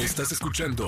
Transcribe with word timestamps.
Estás 0.00 0.32
escuchando 0.32 0.86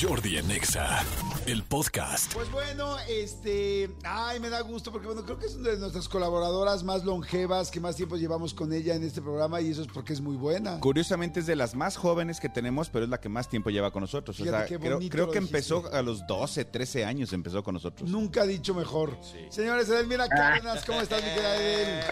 Jordi 0.00 0.38
Anexa, 0.38 1.00
el 1.46 1.64
podcast. 1.64 2.32
Pues 2.32 2.48
bueno, 2.52 2.96
este, 3.08 3.90
ay, 4.04 4.38
me 4.38 4.50
da 4.50 4.60
gusto 4.60 4.92
porque 4.92 5.08
bueno, 5.08 5.24
creo 5.24 5.36
que 5.36 5.46
es 5.46 5.56
una 5.56 5.70
de 5.70 5.78
nuestras 5.78 6.08
colaboradoras 6.08 6.84
más 6.84 7.04
longevas, 7.04 7.72
que 7.72 7.80
más 7.80 7.96
tiempo 7.96 8.16
llevamos 8.16 8.54
con 8.54 8.72
ella 8.72 8.94
en 8.94 9.02
este 9.02 9.20
programa 9.20 9.60
y 9.60 9.70
eso 9.72 9.82
es 9.82 9.88
porque 9.88 10.12
es 10.12 10.20
muy 10.20 10.36
buena. 10.36 10.78
Curiosamente 10.78 11.40
es 11.40 11.46
de 11.46 11.56
las 11.56 11.74
más 11.74 11.96
jóvenes 11.96 12.38
que 12.38 12.48
tenemos, 12.48 12.88
pero 12.88 13.04
es 13.04 13.10
la 13.10 13.20
que 13.20 13.28
más 13.28 13.48
tiempo 13.48 13.70
lleva 13.70 13.90
con 13.90 14.02
nosotros. 14.02 14.38
O 14.38 14.44
Fíjate 14.44 14.58
sea, 14.58 14.66
qué 14.68 14.78
creo, 14.80 14.94
bonito 14.94 15.12
creo 15.12 15.26
lo 15.26 15.32
que 15.32 15.40
dijiste. 15.40 15.56
empezó 15.58 15.92
a 15.92 16.02
los 16.02 16.24
12, 16.28 16.64
13 16.64 17.04
años 17.04 17.32
empezó 17.32 17.64
con 17.64 17.74
nosotros. 17.74 18.08
Nunca 18.08 18.42
ha 18.42 18.46
dicho 18.46 18.74
mejor. 18.74 19.18
Señores, 19.50 19.88
Edelmira 19.88 20.28
Cárdenas, 20.28 20.84
¿cómo 20.84 21.00
estás, 21.00 21.20
mi 21.20 21.30
querida 21.30 21.56
Edel? 21.56 22.04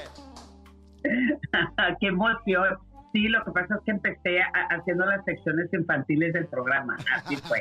Qué 2.01 2.07
emoción. 2.09 2.90
Sí, 3.13 3.27
lo 3.29 3.45
que 3.45 3.51
pasa 3.51 3.75
es 3.75 3.81
que 3.85 3.91
empecé 3.91 4.41
a- 4.41 4.69
haciendo 4.77 5.05
las 5.05 5.25
secciones 5.25 5.69
infantiles 5.73 6.33
del 6.33 6.47
programa. 6.47 6.97
Así 7.17 7.37
fue. 7.37 7.61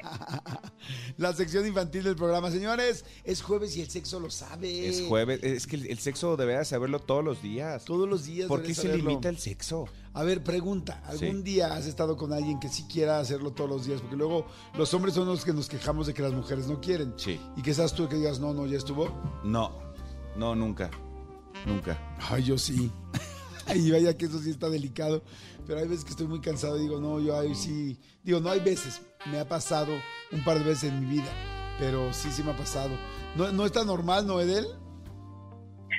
La 1.18 1.34
sección 1.34 1.66
infantil 1.66 2.04
del 2.04 2.16
programa. 2.16 2.52
Señores, 2.52 3.04
es 3.24 3.42
jueves 3.42 3.76
y 3.76 3.82
el 3.82 3.90
sexo 3.90 4.20
lo 4.20 4.30
sabe. 4.30 4.88
Es 4.88 5.02
jueves, 5.07 5.40
es 5.43 5.66
que 5.68 5.76
el, 5.78 5.88
el 5.88 5.98
sexo 5.98 6.38
debería 6.38 6.64
saberlo 6.66 7.00
todos 7.00 7.24
los 7.24 7.42
días. 7.42 7.84
Todos 7.86 8.07
los 8.07 8.26
días. 8.26 8.48
¿Por 8.48 8.62
qué 8.62 8.74
se 8.76 8.96
limita 8.96 9.28
el 9.30 9.38
sexo? 9.40 9.88
A 10.14 10.24
ver, 10.24 10.43
pregunta, 10.43 11.02
¿algún 11.06 11.38
Sí. 11.38 11.43
día 11.43 11.74
has 11.74 11.86
estado 11.88 12.16
con 12.18 12.32
alguien 12.34 12.60
que 12.60 12.68
sí 12.70 12.86
quiera 12.92 13.20
hacerlo 13.20 13.52
todos 13.52 13.70
los 13.70 13.86
días? 13.86 14.02
Porque 14.02 14.16
luego 14.18 14.46
los 14.78 14.93
hombres 14.93 15.14
son 15.16 15.28
los 15.28 15.43
que 15.46 15.54
nos 15.54 15.68
quejamos 15.68 16.07
de 16.07 16.14
que 16.14 16.21
las 16.21 16.34
mujeres 16.34 16.68
no 16.68 16.79
quieren. 16.79 17.14
Sí. 17.18 17.40
Y 17.56 17.62
que 17.62 17.74
seas 17.74 17.93
tú 17.93 18.07
que 18.07 18.16
digas, 18.18 18.40
no, 18.40 18.54
no, 18.54 18.66
ya 18.68 18.78
estuvo. 18.78 19.10
No, 19.43 19.78
no, 20.36 20.56
nunca, 20.56 20.90
nunca. 21.66 21.98
Ay, 22.29 22.43
yo 22.43 22.57
sí. 22.57 22.92
Y 23.75 23.91
vaya 23.91 24.18
que 24.18 24.25
eso 24.25 24.39
sí 24.39 24.50
está 24.50 24.69
delicado. 24.69 25.23
Pero 25.68 25.79
hay 25.79 25.87
veces 25.87 26.04
que 26.04 26.11
estoy 26.11 26.28
muy 26.28 26.41
cansado 26.41 26.78
y 26.78 26.82
digo, 26.82 27.00
no, 27.00 27.19
yo 27.19 27.37
ahí 27.37 27.54
sí. 27.55 28.00
Digo, 28.23 28.39
no 28.39 28.50
hay 28.50 28.59
veces. 28.59 29.05
Me 29.32 29.39
ha 29.39 29.47
pasado 29.47 29.93
un 30.32 30.43
par 30.43 30.57
de 30.57 30.65
veces 30.65 30.92
en 30.92 31.01
mi 31.01 31.05
vida. 31.05 31.32
Pero 31.79 32.11
sí, 32.11 32.30
sí 32.31 32.44
me 32.44 32.52
ha 32.52 32.58
pasado. 32.58 32.92
No, 33.38 33.52
no 33.52 33.66
está 33.66 33.86
normal, 33.86 34.26
¿no, 34.26 34.39
Edel? 34.42 34.66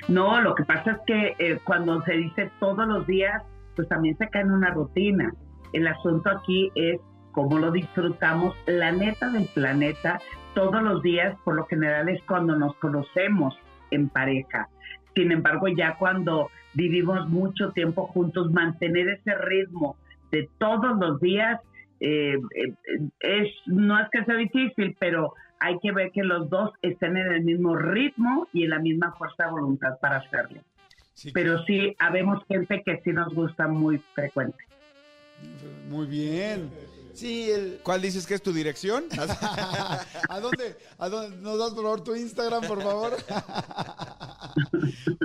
No, 0.07 0.41
lo 0.41 0.55
que 0.55 0.63
pasa 0.63 0.91
es 0.91 0.97
que 1.05 1.35
eh, 1.39 1.59
cuando 1.63 2.01
se 2.03 2.13
dice 2.13 2.51
todos 2.59 2.87
los 2.87 3.05
días, 3.07 3.41
pues 3.75 3.87
también 3.87 4.17
se 4.17 4.29
cae 4.29 4.41
en 4.41 4.51
una 4.51 4.71
rutina. 4.71 5.33
El 5.73 5.87
asunto 5.87 6.29
aquí 6.29 6.71
es 6.75 6.99
cómo 7.31 7.57
lo 7.57 7.71
disfrutamos. 7.71 8.55
La 8.65 8.91
neta 8.91 9.29
del 9.29 9.47
planeta, 9.47 10.19
todos 10.53 10.81
los 10.83 11.01
días, 11.01 11.37
por 11.43 11.55
lo 11.55 11.65
general, 11.67 12.09
es 12.09 12.21
cuando 12.23 12.55
nos 12.55 12.75
conocemos 12.75 13.55
en 13.91 14.09
pareja. 14.09 14.69
Sin 15.15 15.31
embargo, 15.31 15.67
ya 15.67 15.97
cuando 15.97 16.49
vivimos 16.73 17.29
mucho 17.29 17.71
tiempo 17.71 18.07
juntos, 18.07 18.51
mantener 18.51 19.09
ese 19.09 19.35
ritmo 19.35 19.97
de 20.31 20.49
todos 20.57 20.97
los 20.97 21.19
días 21.19 21.59
eh, 21.99 22.35
eh, 22.55 22.73
es 23.19 23.47
no 23.67 23.99
es 23.99 24.09
que 24.11 24.25
sea 24.25 24.35
difícil, 24.35 24.95
pero 24.99 25.33
hay 25.59 25.77
que 25.79 25.91
ver 25.91 26.11
que 26.11 26.23
los 26.23 26.49
dos 26.49 26.71
estén 26.81 27.15
en 27.15 27.31
el 27.31 27.43
mismo 27.43 27.75
ritmo 27.75 28.47
y 28.53 28.63
en 28.63 28.71
la 28.71 28.79
misma 28.79 29.13
fuerza 29.13 29.45
de 29.45 29.51
voluntad 29.51 29.99
para 29.99 30.17
hacerlo. 30.17 30.61
Sí. 31.13 31.31
Pero 31.31 31.63
sí, 31.65 31.95
habemos 31.99 32.43
gente 32.47 32.81
que 32.83 32.99
sí 33.03 33.11
nos 33.11 33.31
gusta 33.33 33.67
muy 33.67 33.99
frecuente. 34.15 34.57
Muy 35.89 36.07
bien. 36.07 36.71
Sí, 37.13 37.51
el... 37.51 37.79
¿Cuál 37.83 38.01
dices 38.01 38.25
que 38.25 38.33
es 38.33 38.41
tu 38.41 38.51
dirección? 38.51 39.03
¿A 40.29 40.39
dónde? 40.39 40.77
¿A 40.97 41.09
dónde? 41.09 41.37
¿Nos 41.37 41.59
das 41.59 41.71
por 41.71 41.83
favor 41.83 42.03
tu 42.03 42.15
Instagram, 42.15 42.63
por 42.63 42.81
favor? 42.81 43.17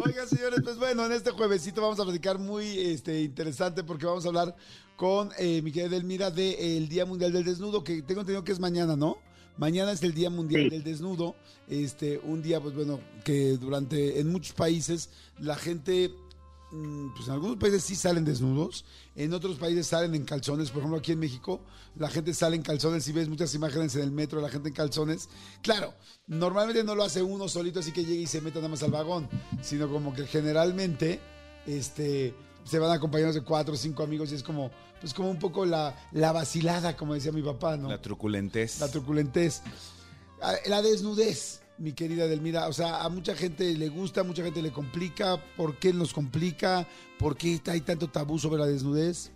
Oigan, 0.04 0.28
señores, 0.28 0.60
pues 0.62 0.76
bueno, 0.78 1.06
en 1.06 1.12
este 1.12 1.30
juevesito 1.30 1.80
vamos 1.82 1.98
a 2.00 2.04
platicar 2.04 2.38
muy 2.38 2.66
este, 2.78 3.22
interesante 3.22 3.84
porque 3.84 4.06
vamos 4.06 4.24
a 4.24 4.28
hablar 4.28 4.56
con 4.96 5.30
eh, 5.38 5.60
mi 5.62 5.72
querida 5.72 5.90
Delmira 5.90 6.30
del 6.30 6.88
Día 6.88 7.04
Mundial 7.06 7.32
del 7.32 7.44
Desnudo, 7.44 7.84
que 7.84 8.02
tengo 8.02 8.20
entendido 8.20 8.44
que 8.44 8.52
es 8.52 8.60
mañana, 8.60 8.96
¿no? 8.96 9.18
Mañana 9.58 9.92
es 9.92 10.02
el 10.02 10.12
Día 10.14 10.28
Mundial 10.30 10.64
Sí. 10.64 10.68
del 10.70 10.84
Desnudo, 10.84 11.34
este, 11.68 12.18
un 12.18 12.42
día, 12.42 12.60
pues 12.60 12.74
bueno, 12.74 13.00
que 13.24 13.56
durante, 13.56 14.20
en 14.20 14.30
muchos 14.30 14.52
países, 14.54 15.08
la 15.38 15.56
gente 15.56 16.12
pues 16.70 17.28
en 17.28 17.34
algunos 17.34 17.56
países 17.58 17.84
sí 17.84 17.94
salen 17.94 18.24
desnudos, 18.24 18.84
en 19.14 19.32
otros 19.32 19.56
países 19.56 19.86
salen 19.86 20.14
en 20.14 20.24
calzones, 20.24 20.70
por 20.70 20.78
ejemplo 20.80 20.98
aquí 20.98 21.12
en 21.12 21.20
México 21.20 21.60
la 21.96 22.08
gente 22.10 22.34
sale 22.34 22.56
en 22.56 22.62
calzones 22.62 23.06
y 23.08 23.12
ves 23.12 23.28
muchas 23.28 23.54
imágenes 23.54 23.94
en 23.96 24.02
el 24.02 24.10
metro 24.10 24.40
de 24.40 24.46
la 24.46 24.50
gente 24.52 24.68
en 24.68 24.74
calzones. 24.74 25.28
Claro, 25.62 25.94
normalmente 26.26 26.82
no 26.84 26.94
lo 26.94 27.04
hace 27.04 27.22
uno 27.22 27.48
solito 27.48 27.80
así 27.80 27.92
que 27.92 28.04
llegue 28.04 28.22
y 28.22 28.26
se 28.26 28.40
meta 28.40 28.56
nada 28.58 28.68
más 28.68 28.82
al 28.82 28.90
vagón, 28.90 29.28
sino 29.62 29.88
como 29.88 30.12
que 30.12 30.26
generalmente 30.26 31.20
este 31.66 32.34
se 32.64 32.78
van 32.80 32.90
acompañados 32.90 33.36
de 33.36 33.42
cuatro 33.42 33.74
o 33.74 33.76
cinco 33.76 34.02
amigos 34.02 34.32
y 34.32 34.34
es 34.34 34.42
como 34.42 34.70
pues 35.00 35.14
como 35.14 35.30
un 35.30 35.38
poco 35.38 35.64
la, 35.66 35.94
la 36.12 36.32
vacilada, 36.32 36.96
como 36.96 37.14
decía 37.14 37.30
mi 37.30 37.42
papá, 37.42 37.76
¿no? 37.76 37.88
La 37.88 38.00
truculentez. 38.02 38.80
la 38.80 38.88
truculentez, 38.90 39.62
Ah, 40.42 40.54
la 40.66 40.82
desnudez, 40.82 41.60
mi 41.78 41.92
querida 41.92 42.26
Delmira. 42.26 42.68
O 42.68 42.72
sea, 42.72 43.04
a 43.04 43.08
mucha 43.08 43.34
gente 43.34 43.74
le 43.76 43.88
gusta, 43.88 44.20
a 44.22 44.24
mucha 44.24 44.42
gente 44.42 44.62
le 44.62 44.70
complica. 44.72 45.36
¿Por 45.56 45.76
qué 45.78 45.92
nos 45.92 46.12
complica? 46.12 46.86
¿Por 47.18 47.36
qué 47.36 47.60
hay 47.70 47.80
tanto 47.80 48.08
tabú 48.08 48.38
sobre 48.38 48.58
la 48.60 48.66
desnudez? 48.66 49.32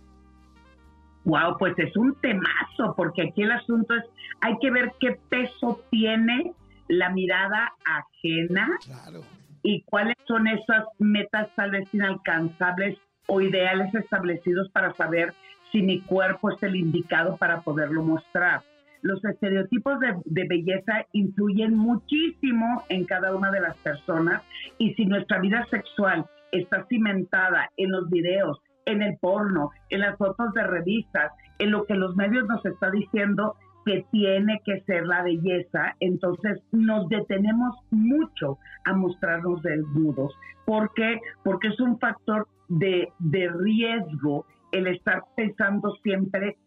Wow, 1.23 1.57
pues 1.59 1.77
es 1.77 1.95
un 1.95 2.15
temazo, 2.21 2.95
porque 2.97 3.21
aquí 3.21 3.43
el 3.43 3.51
asunto 3.51 3.93
es, 3.95 4.03
hay 4.41 4.57
que 4.59 4.71
ver 4.71 4.91
qué 4.99 5.19
peso 5.29 5.79
tiene 5.91 6.53
la 6.87 7.09
mirada 7.09 7.73
ajena 7.85 8.67
Claro. 8.83 9.21
y 9.61 9.83
cuáles 9.83 10.15
son 10.27 10.47
esas 10.47 10.85
metas 10.97 11.47
tal 11.55 11.71
vez 11.71 11.87
inalcanzables 11.93 12.97
o 13.27 13.39
ideales 13.39 13.93
establecidos 13.93 14.69
para 14.71 14.95
saber 14.95 15.33
si 15.71 15.83
mi 15.83 16.01
cuerpo 16.01 16.49
es 16.51 16.61
el 16.63 16.75
indicado 16.75 17.37
para 17.37 17.61
poderlo 17.61 18.01
mostrar. 18.01 18.63
Los 19.01 19.23
estereotipos 19.25 19.99
de, 19.99 20.15
de 20.25 20.47
belleza 20.47 21.05
influyen 21.11 21.75
muchísimo 21.75 22.83
en 22.89 23.05
cada 23.05 23.35
una 23.35 23.51
de 23.51 23.61
las 23.61 23.77
personas 23.77 24.43
y 24.77 24.93
si 24.93 25.05
nuestra 25.05 25.39
vida 25.39 25.65
sexual 25.69 26.25
está 26.51 26.85
cimentada 26.87 27.69
en 27.77 27.91
los 27.91 28.09
videos, 28.09 28.59
en 28.85 29.01
el 29.01 29.17
porno, 29.19 29.71
en 29.89 30.01
las 30.01 30.17
fotos 30.17 30.53
de 30.53 30.63
revistas, 30.63 31.31
en 31.59 31.71
lo 31.71 31.85
que 31.85 31.95
los 31.95 32.15
medios 32.15 32.47
nos 32.47 32.65
está 32.65 32.91
diciendo 32.91 33.55
que 33.85 34.05
tiene 34.11 34.61
que 34.63 34.81
ser 34.81 35.07
la 35.07 35.23
belleza, 35.23 35.95
entonces 35.99 36.59
nos 36.71 37.09
detenemos 37.09 37.75
mucho 37.89 38.57
a 38.85 38.93
mostrarnos 38.93 39.61
desnudos. 39.63 40.33
¿Por 40.65 40.93
qué? 40.93 41.19
Porque 41.43 41.69
es 41.69 41.79
un 41.79 41.97
factor 41.99 42.47
de, 42.69 43.09
de 43.19 43.49
riesgo 43.49 44.45
el 44.71 44.87
estar 44.87 45.23
pensando 45.35 45.95
siempre 46.03 46.57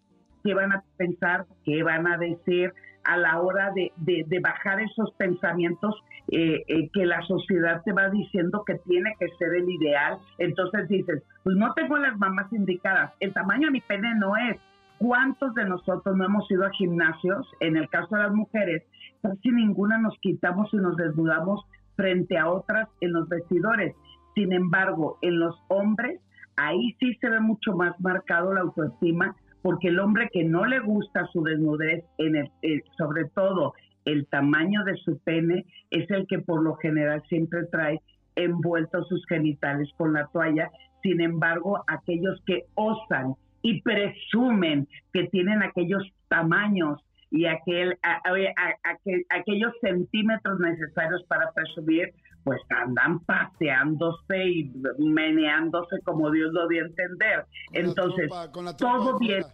qué 0.45 0.55
van 0.55 0.73
a 0.73 0.85
pensar, 0.97 1.47
qué 1.65 1.83
van 1.83 2.07
a 2.07 2.19
decir 2.19 2.73
a 3.05 3.17
la 3.17 3.41
hora 3.41 3.71
de, 3.75 3.93
de- 3.97 4.41
bajar 4.41 4.81
esos 4.81 5.13
pensamientos 5.15 5.95
eh, 6.31 6.63
eh, 6.69 6.89
que 6.93 7.05
la 7.05 7.21
sociedad 7.23 7.83
te 7.85 7.93
va 7.93 8.09
diciendo 8.09 8.63
que 8.67 8.77
tiene 8.87 9.15
que 9.19 9.29
ser 9.39 9.55
el 9.55 9.69
ideal. 9.69 10.19
Entonces 10.39 10.89
dices, 10.89 11.23
pues 11.43 11.57
no 11.57 11.73
tengo 11.75 11.97
las 11.99 12.17
mamás 12.19 12.53
indicadas, 12.53 13.13
el 13.21 13.33
tamaño 13.33 13.67
de 13.67 13.73
mi 13.73 13.81
pene 13.81 14.15
no 14.17 14.37
es. 14.37 14.59
¿Cuántos 14.99 15.55
de 15.55 15.65
nosotros 15.65 16.17
no 16.17 16.25
hemos 16.25 16.49
ido 16.51 16.65
a 16.65 16.71
gimnasios? 16.71 17.47
En 17.61 17.77
el 17.77 17.89
caso 17.89 18.15
de 18.17 18.23
las 18.23 18.33
mujeres, 18.33 18.85
casi 19.23 19.51
ninguna 19.51 19.99
nos 19.99 20.17
quitamos 20.21 20.73
y 20.73 20.77
nos 20.77 20.97
desnudamos 20.97 21.63
frente 21.97 22.39
a 22.39 22.49
otras 22.49 22.89
en 23.01 23.13
los 23.13 23.29
vestidores. 23.29 23.95
Sin 24.35 24.53
embargo, 24.53 25.19
en 25.21 25.41
los 25.41 25.57
hombres, 25.69 26.21
ahí 26.57 26.95
sí 27.01 27.15
se 27.21 27.29
ve 27.29 27.41
mucho 27.41 27.75
más 27.75 27.99
marcado 28.01 28.55
la 28.55 28.61
autoestima, 28.61 29.35
porque 29.65 29.89
el 29.89 29.99
hombre 29.99 30.29
que 30.31 30.45
no 30.45 30.67
le 30.67 30.79
gusta 30.81 31.27
su 31.33 31.43
desnudez, 31.43 32.05
en 32.19 32.37
el- 32.37 32.51
eh, 32.61 32.83
sobre 32.99 33.25
todo 33.25 33.73
el 34.05 34.27
tamaño 34.27 34.85
de 34.85 34.95
su 34.97 35.19
pene, 35.21 35.65
es 35.91 36.09
el 36.11 36.27
que 36.27 36.39
por 36.41 36.63
lo 36.63 36.75
general 36.75 37.23
siempre 37.31 37.65
trae 37.73 38.03
envueltos 38.37 39.09
sus 39.09 39.25
genitales 39.27 39.89
con 39.97 40.13
la 40.13 40.27
toalla. 40.27 40.71
Sin 41.03 41.23
embargo, 41.23 41.83
aquellos 41.87 42.43
que 42.45 42.65
osan 42.75 43.37
y 43.63 43.81
presumen 43.81 44.87
que 45.15 45.29
tienen 45.29 45.63
aquellos 45.63 46.03
tamaños 46.29 47.01
y 47.31 47.47
aquel, 47.47 47.97
a- 48.03 48.21
a- 48.23 48.33
a- 48.33 48.93
aquel- 48.93 49.25
aquellos 49.31 49.73
centímetros 49.81 50.61
necesarios 50.61 51.25
para 51.25 51.51
presumir, 51.53 52.13
pues 52.45 52.61
andan 52.69 53.21
paseándose 53.21 54.45
y 54.49 54.73
meneándose 54.99 56.01
como 56.05 56.31
Dios 56.31 56.53
lo 56.53 56.69
dio 56.69 56.83
a 56.85 56.87
entender. 56.87 57.47
Con 57.69 57.77
Entonces, 57.85 58.31
la 58.31 58.53
trompa 58.53 58.77
todo 58.77 59.19
bien, 59.19 59.45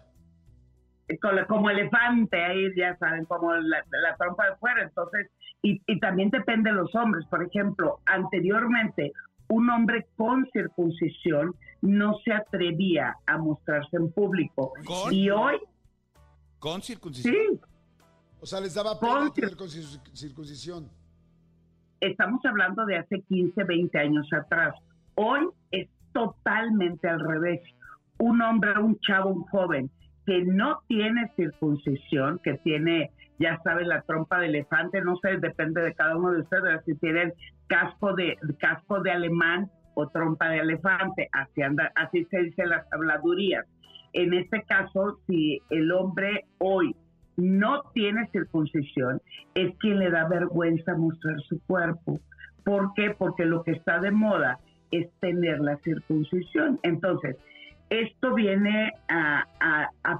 con 1.22 1.36
la- 1.36 1.46
como 1.46 1.70
elefante, 1.70 2.42
ahí 2.44 2.68
ya 2.76 2.96
saben, 2.98 3.24
como 3.24 3.54
la, 3.54 3.78
la 3.90 4.16
trompa 4.16 4.50
de 4.50 4.56
fuera. 4.56 4.82
Entonces, 4.82 5.28
y, 5.62 5.80
y 5.86 5.98
también 6.00 6.30
depende 6.30 6.70
de 6.70 6.76
los 6.76 6.94
hombres. 6.94 7.24
Por 7.30 7.42
ejemplo, 7.44 8.00
anteriormente, 8.06 9.12
un 9.48 9.68
hombre 9.70 10.06
con 10.16 10.48
circuncisión 10.52 11.54
no 11.82 12.16
se 12.24 12.32
atrevía 12.32 13.16
a 13.26 13.38
mostrarse 13.38 13.96
en 13.96 14.12
público. 14.12 14.72
¿Con? 14.84 15.12
Y 15.12 15.30
hoy, 15.30 15.56
Con 16.58 16.82
circuncisión. 16.82 17.34
sí, 17.34 17.60
O 18.40 18.46
sea, 18.46 18.60
les 18.60 18.74
daba 18.74 18.98
pena 18.98 19.30
tener 19.32 19.56
con 19.56 19.66
cir- 19.68 20.00
circuncisión. 20.14 20.88
Estamos 22.00 22.44
hablando 22.44 22.84
de 22.86 22.96
hace 22.96 23.20
15, 23.20 23.64
20 23.64 23.98
años 23.98 24.28
atrás. 24.32 24.74
Hoy 25.14 25.48
es 25.70 25.88
totalmente 26.12 27.08
al 27.08 27.20
revés. 27.20 27.60
Un 28.18 28.42
hombre, 28.42 28.78
un 28.78 28.98
chavo, 29.00 29.30
un 29.30 29.42
joven 29.44 29.90
que 30.26 30.44
no 30.44 30.80
tiene 30.86 31.30
circuncisión, 31.36 32.38
que 32.42 32.54
tiene, 32.58 33.10
ya 33.38 33.58
sabes, 33.64 33.86
la 33.86 34.02
trompa 34.02 34.38
de 34.40 34.46
elefante, 34.46 35.00
no 35.00 35.16
sé, 35.16 35.38
depende 35.38 35.82
de 35.82 35.94
cada 35.94 36.16
uno 36.16 36.32
de 36.32 36.42
ustedes, 36.42 36.84
si 36.84 36.94
tienen 36.96 37.32
casco 37.66 38.14
de, 38.14 38.36
casco 38.58 39.00
de 39.00 39.12
alemán 39.12 39.70
o 39.94 40.08
trompa 40.08 40.50
de 40.50 40.58
elefante, 40.58 41.28
así, 41.32 41.62
anda, 41.62 41.90
así 41.94 42.24
se 42.30 42.42
dice 42.42 42.66
las 42.66 42.86
habladurías. 42.92 43.66
En 44.12 44.34
este 44.34 44.62
caso, 44.62 45.18
si 45.26 45.60
el 45.70 45.90
hombre 45.92 46.44
hoy 46.58 46.94
no 47.36 47.82
tiene 47.94 48.28
circuncisión, 48.30 49.20
es 49.54 49.76
quien 49.78 49.98
le 49.98 50.10
da 50.10 50.28
vergüenza 50.28 50.94
mostrar 50.94 51.40
su 51.48 51.60
cuerpo. 51.66 52.20
¿Por 52.64 52.92
qué? 52.94 53.14
Porque 53.16 53.44
lo 53.44 53.62
que 53.62 53.72
está 53.72 54.00
de 54.00 54.10
moda 54.10 54.58
es 54.90 55.08
tener 55.20 55.60
la 55.60 55.76
circuncisión. 55.78 56.78
Entonces, 56.82 57.36
esto 57.88 58.34
viene 58.34 58.92
a, 59.08 59.46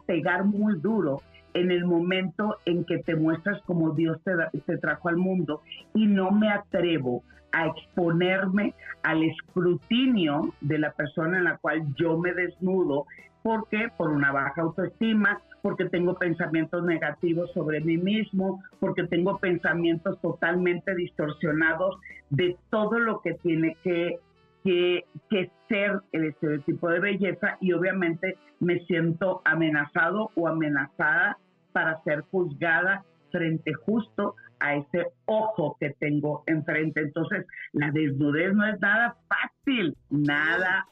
pegar 0.06 0.44
muy 0.44 0.78
duro 0.80 1.22
en 1.54 1.70
el 1.70 1.84
momento 1.84 2.56
en 2.64 2.84
que 2.84 2.98
te 2.98 3.14
muestras 3.14 3.60
como 3.62 3.90
Dios 3.90 4.20
te, 4.24 4.32
te 4.66 4.78
trajo 4.78 5.08
al 5.08 5.16
mundo 5.16 5.62
y 5.94 6.06
no 6.06 6.30
me 6.30 6.48
atrevo 6.48 7.22
a 7.52 7.66
exponerme 7.66 8.74
al 9.02 9.22
escrutinio 9.22 10.54
de 10.60 10.78
la 10.78 10.92
persona 10.92 11.38
en 11.38 11.44
la 11.44 11.58
cual 11.58 11.94
yo 11.96 12.18
me 12.18 12.32
desnudo. 12.32 13.06
¿Por 13.42 13.68
qué? 13.68 13.88
Por 13.96 14.10
una 14.10 14.32
baja 14.32 14.62
autoestima, 14.62 15.40
porque 15.62 15.86
tengo 15.86 16.14
pensamientos 16.14 16.84
negativos 16.84 17.50
sobre 17.52 17.80
mí 17.80 17.96
mismo, 17.96 18.62
porque 18.78 19.04
tengo 19.04 19.38
pensamientos 19.38 20.20
totalmente 20.20 20.94
distorsionados 20.94 21.96
de 22.30 22.56
todo 22.70 22.98
lo 22.98 23.20
que 23.20 23.34
tiene 23.34 23.76
que, 23.82 24.18
que, 24.64 25.04
que 25.28 25.50
ser 25.68 26.00
el 26.12 26.24
estereotipo 26.24 26.88
de 26.88 27.00
belleza 27.00 27.58
y 27.60 27.72
obviamente 27.72 28.36
me 28.60 28.80
siento 28.86 29.42
amenazado 29.44 30.30
o 30.34 30.48
amenazada 30.48 31.38
para 31.72 32.02
ser 32.02 32.22
juzgada 32.30 33.04
frente 33.30 33.72
justo 33.74 34.34
a 34.58 34.74
ese 34.74 35.06
ojo 35.24 35.76
que 35.80 35.90
tengo 35.98 36.42
enfrente. 36.46 37.00
Entonces, 37.00 37.46
la 37.72 37.90
desnudez 37.90 38.52
no 38.54 38.66
es 38.66 38.78
nada 38.80 39.16
fácil, 39.28 39.96
nada 40.10 40.86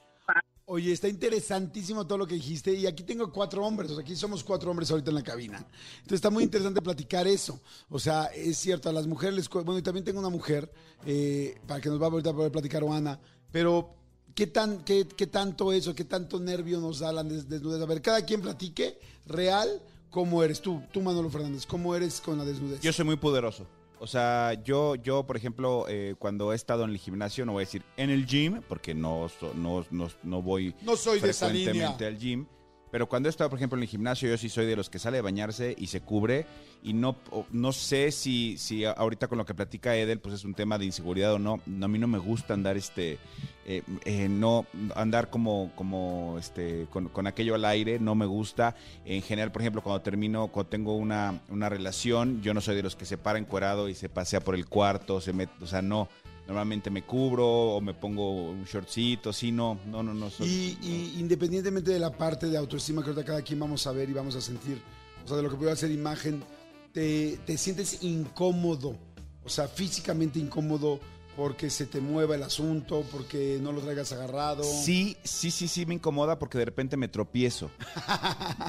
Oye, 0.71 0.93
está 0.93 1.09
interesantísimo 1.09 2.07
todo 2.07 2.19
lo 2.19 2.27
que 2.27 2.35
dijiste 2.35 2.75
y 2.75 2.87
aquí 2.87 3.03
tengo 3.03 3.33
cuatro 3.33 3.65
hombres, 3.65 3.91
o 3.91 3.95
sea, 3.95 4.03
aquí 4.03 4.15
somos 4.15 4.45
cuatro 4.45 4.71
hombres 4.71 4.91
ahorita 4.91 5.09
en 5.11 5.15
la 5.15 5.23
cabina. 5.23 5.57
Entonces 5.57 6.17
está 6.17 6.29
muy 6.29 6.45
interesante 6.45 6.83
platicar 6.83 7.27
eso. 7.27 7.59
O 7.89 7.99
sea, 7.99 8.25
es 8.27 8.59
cierto, 8.59 8.91
a 8.91 8.93
las 8.93 9.07
mujeres 9.07 9.35
les... 9.35 9.49
Bueno, 9.49 9.79
y 9.79 9.83
también 9.83 10.05
tengo 10.05 10.21
una 10.21 10.29
mujer, 10.29 10.71
eh, 11.07 11.59
para 11.67 11.81
que 11.81 11.89
nos 11.89 11.99
va 11.99 12.09
a 12.09 12.11
ahorita 12.11 12.35
poder 12.35 12.53
platicar 12.53 12.85
Ana, 12.85 13.19
pero 13.51 13.95
¿qué, 14.35 14.47
tan, 14.47 14.85
qué, 14.85 15.09
qué 15.09 15.27
tanto 15.27 15.73
eso, 15.73 15.95
qué 15.95 16.05
tanto 16.05 16.39
nervio 16.39 16.81
nos 16.81 16.99
da 16.99 17.13
la 17.13 17.25
desnudez? 17.25 17.81
A 17.81 17.87
ver, 17.87 18.03
cada 18.03 18.21
quien 18.27 18.43
platique 18.43 18.99
real 19.25 19.81
cómo 20.11 20.43
eres 20.43 20.61
tú, 20.61 20.83
tú 20.93 21.01
Manolo 21.01 21.31
Fernández, 21.31 21.65
cómo 21.65 21.95
eres 21.95 22.21
con 22.21 22.37
la 22.37 22.45
desnudez. 22.45 22.83
Yo 22.83 22.93
soy 22.93 23.07
muy 23.07 23.17
poderoso. 23.17 23.67
O 24.01 24.07
sea, 24.07 24.55
yo, 24.65 24.95
yo 24.95 25.25
por 25.25 25.37
ejemplo, 25.37 25.87
eh, 25.89 26.15
cuando 26.19 26.53
he 26.53 26.57
estado 26.57 26.85
en 26.85 26.91
el 26.91 26.99
gimnasio, 26.99 27.45
no 27.45 27.53
voy 27.53 27.63
a 27.63 27.67
decir 27.67 27.83
en 27.97 28.11
el 28.11 28.27
gym, 28.27 28.63
porque 28.69 28.95
no, 28.95 29.29
no, 29.55 29.85
no, 29.91 30.09
no 30.23 30.43
voy 30.43 30.75
no 30.83 30.97
soy 30.97 31.21
frecuentemente 31.21 32.07
al 32.07 32.19
gym. 32.19 32.47
Pero 32.91 33.09
cuando 33.09 33.29
he 33.29 33.31
estado, 33.31 33.51
por 33.51 33.59
ejemplo, 33.59 33.77
en 33.77 33.83
el 33.83 33.89
gimnasio, 33.89 34.29
yo 34.29 34.39
sí 34.39 34.49
soy 34.49 34.67
de 34.67 34.77
los 34.77 34.89
que 34.91 34.99
sale 34.99 35.19
a 35.19 35.23
bañarse 35.23 35.75
y 35.79 35.89
se 35.89 36.01
cubre. 36.01 36.47
Y 36.83 36.93
no, 36.93 37.17
no 37.51 37.73
sé 37.73 38.13
si, 38.13 38.57
si 38.57 38.85
ahorita 38.85 39.27
con 39.27 39.39
lo 39.39 39.45
que 39.45 39.55
platica 39.55 39.97
Edel, 39.97 40.21
pues 40.21 40.35
es 40.35 40.45
un 40.45 40.55
tema 40.55 40.79
de 40.79 40.85
inseguridad 40.85 41.35
o 41.35 41.39
no. 41.39 41.61
A 41.83 41.89
mí 41.89 41.99
no 41.99 42.07
me 42.07 42.19
gusta 42.19 42.55
andar 42.55 42.77
este, 42.77 43.19
eh, 43.67 43.83
eh, 44.07 44.29
no 44.31 44.65
andar 44.95 45.29
como, 45.29 45.73
como 45.75 46.37
este, 46.39 46.87
con, 46.91 47.27
aquello 47.27 47.55
al 47.55 47.65
aire, 47.65 47.99
no 47.99 48.15
me 48.15 48.25
gusta. 48.25 48.75
En 49.05 49.21
general, 49.23 49.53
por 49.53 49.61
ejemplo, 49.61 49.83
cuando 49.83 50.01
termino, 50.01 50.49
cuando 50.49 50.71
tengo 50.71 50.97
una, 50.97 51.41
una 51.51 51.69
relación, 51.69 52.41
yo 52.41 52.55
no 52.55 52.61
soy 52.61 52.77
de 52.77 52.83
los 52.83 52.97
que 52.97 53.05
se 53.05 53.19
para 53.19 53.39
encuerado 53.39 53.89
y 53.89 53.95
se 53.95 54.09
pasea 54.09 54.41
por 54.41 54.55
el 54.55 54.67
cuarto, 54.67 55.21
se 55.21 55.33
mete, 55.33 55.53
o 55.63 55.67
sea, 55.67 55.83
no. 55.83 56.09
Normalmente 56.49 56.89
me 56.89 57.03
cubro 57.03 57.47
o 57.47 57.81
me 57.83 57.93
pongo 57.93 58.49
un 58.51 58.65
shortcito, 58.65 59.35
sí, 59.35 59.53
no, 59.53 59.79
no, 59.85 60.03
no, 60.03 60.15
no. 60.15 60.31
Soy, 60.31 60.79
y, 60.81 61.17
independientemente 61.19 61.91
de 61.91 61.99
la 61.99 62.11
parte 62.11 62.47
de 62.47 62.57
autoestima 62.57 63.03
que 63.03 63.11
ahorita 63.11 63.23
cada 63.23 63.43
quien 63.43 63.61
vamos 63.61 63.87
a 63.87 63.93
ver 63.93 64.09
y 64.09 64.15
vamos 64.15 64.35
a 64.35 64.41
sentir, 64.41 64.81
o 65.23 65.29
sea, 65.29 65.37
de 65.37 65.43
lo 65.43 65.51
que 65.51 65.57
puede 65.57 65.73
hacer 65.73 65.91
imagen, 65.91 66.43
te, 66.91 67.39
te 67.45 67.59
sientes 67.59 68.03
incómodo, 68.03 68.97
o 69.45 69.49
sea, 69.51 69.69
físicamente 69.69 70.39
incómodo 70.39 71.01
porque 71.39 71.71
se 71.71 71.87
te 71.87 72.01
mueva 72.01 72.35
el 72.35 72.43
asunto, 72.43 73.05
porque 73.13 73.61
no 73.63 73.71
lo 73.71 73.81
traigas 73.81 74.13
agarrado. 74.13 74.65
Sí, 74.65 75.17
sí, 75.23 75.53
sí, 75.53 75.69
sí, 75.69 75.87
me 75.87 75.95
incomoda 75.95 76.37
porque 76.37 76.59
de 76.59 76.65
repente 76.65 76.97
me 76.97 77.07
tropiezo. 77.07 77.71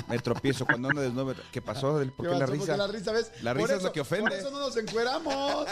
me 0.08 0.20
tropiezo 0.20 0.68
cuando 0.68 0.90
ando 0.90 1.02
desnudo. 1.02 1.34
¿Qué 1.52 1.64
pasó? 1.64 2.00
¿Por 2.16 2.30
qué, 2.30 2.36
la 2.36 2.46
risa? 2.46 2.78
la 2.78 2.86
risa, 2.86 3.12
¿ves? 3.12 3.32
La 3.42 3.56
risa 3.56 3.78
es 3.78 3.82
lo 3.82 3.92
que 3.92 4.02
ofende. 4.02 4.30
Por 4.30 4.38
eso 4.38 4.52
no 4.52 4.60
nos 4.60 4.78
encueramos. 4.78 5.66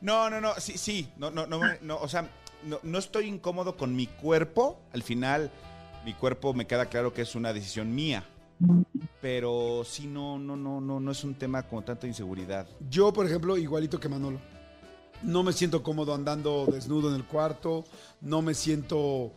no, 0.00 0.30
no, 0.30 0.40
no, 0.40 0.54
sí, 0.58 0.78
sí, 0.78 1.08
no, 1.16 1.32
no, 1.32 1.48
no, 1.48 1.60
no 1.80 1.96
o 1.96 2.08
sea, 2.08 2.30
no, 2.62 2.78
no 2.84 2.98
estoy 2.98 3.26
incómodo 3.26 3.76
con 3.76 3.96
mi 3.96 4.06
cuerpo. 4.06 4.78
Al 4.92 5.02
final, 5.02 5.50
mi 6.04 6.14
cuerpo 6.14 6.54
me 6.54 6.68
queda 6.68 6.86
claro 6.86 7.12
que 7.12 7.22
es 7.22 7.34
una 7.34 7.52
decisión 7.52 7.92
mía 7.92 8.24
pero 9.20 9.82
sí 9.84 10.08
no 10.08 10.36
no 10.36 10.56
no 10.56 10.80
no 10.80 10.98
no 10.98 11.12
es 11.12 11.22
un 11.22 11.34
tema 11.36 11.62
con 11.64 11.84
tanta 11.84 12.08
inseguridad. 12.08 12.66
Yo, 12.88 13.12
por 13.12 13.26
ejemplo, 13.26 13.56
igualito 13.56 14.00
que 14.00 14.08
Manolo 14.08 14.40
no 15.22 15.42
me 15.42 15.52
siento 15.52 15.82
cómodo 15.82 16.14
andando 16.14 16.66
desnudo 16.66 17.08
en 17.10 17.16
el 17.16 17.24
cuarto, 17.24 17.84
no 18.20 18.42
me 18.42 18.54
siento, 18.54 19.32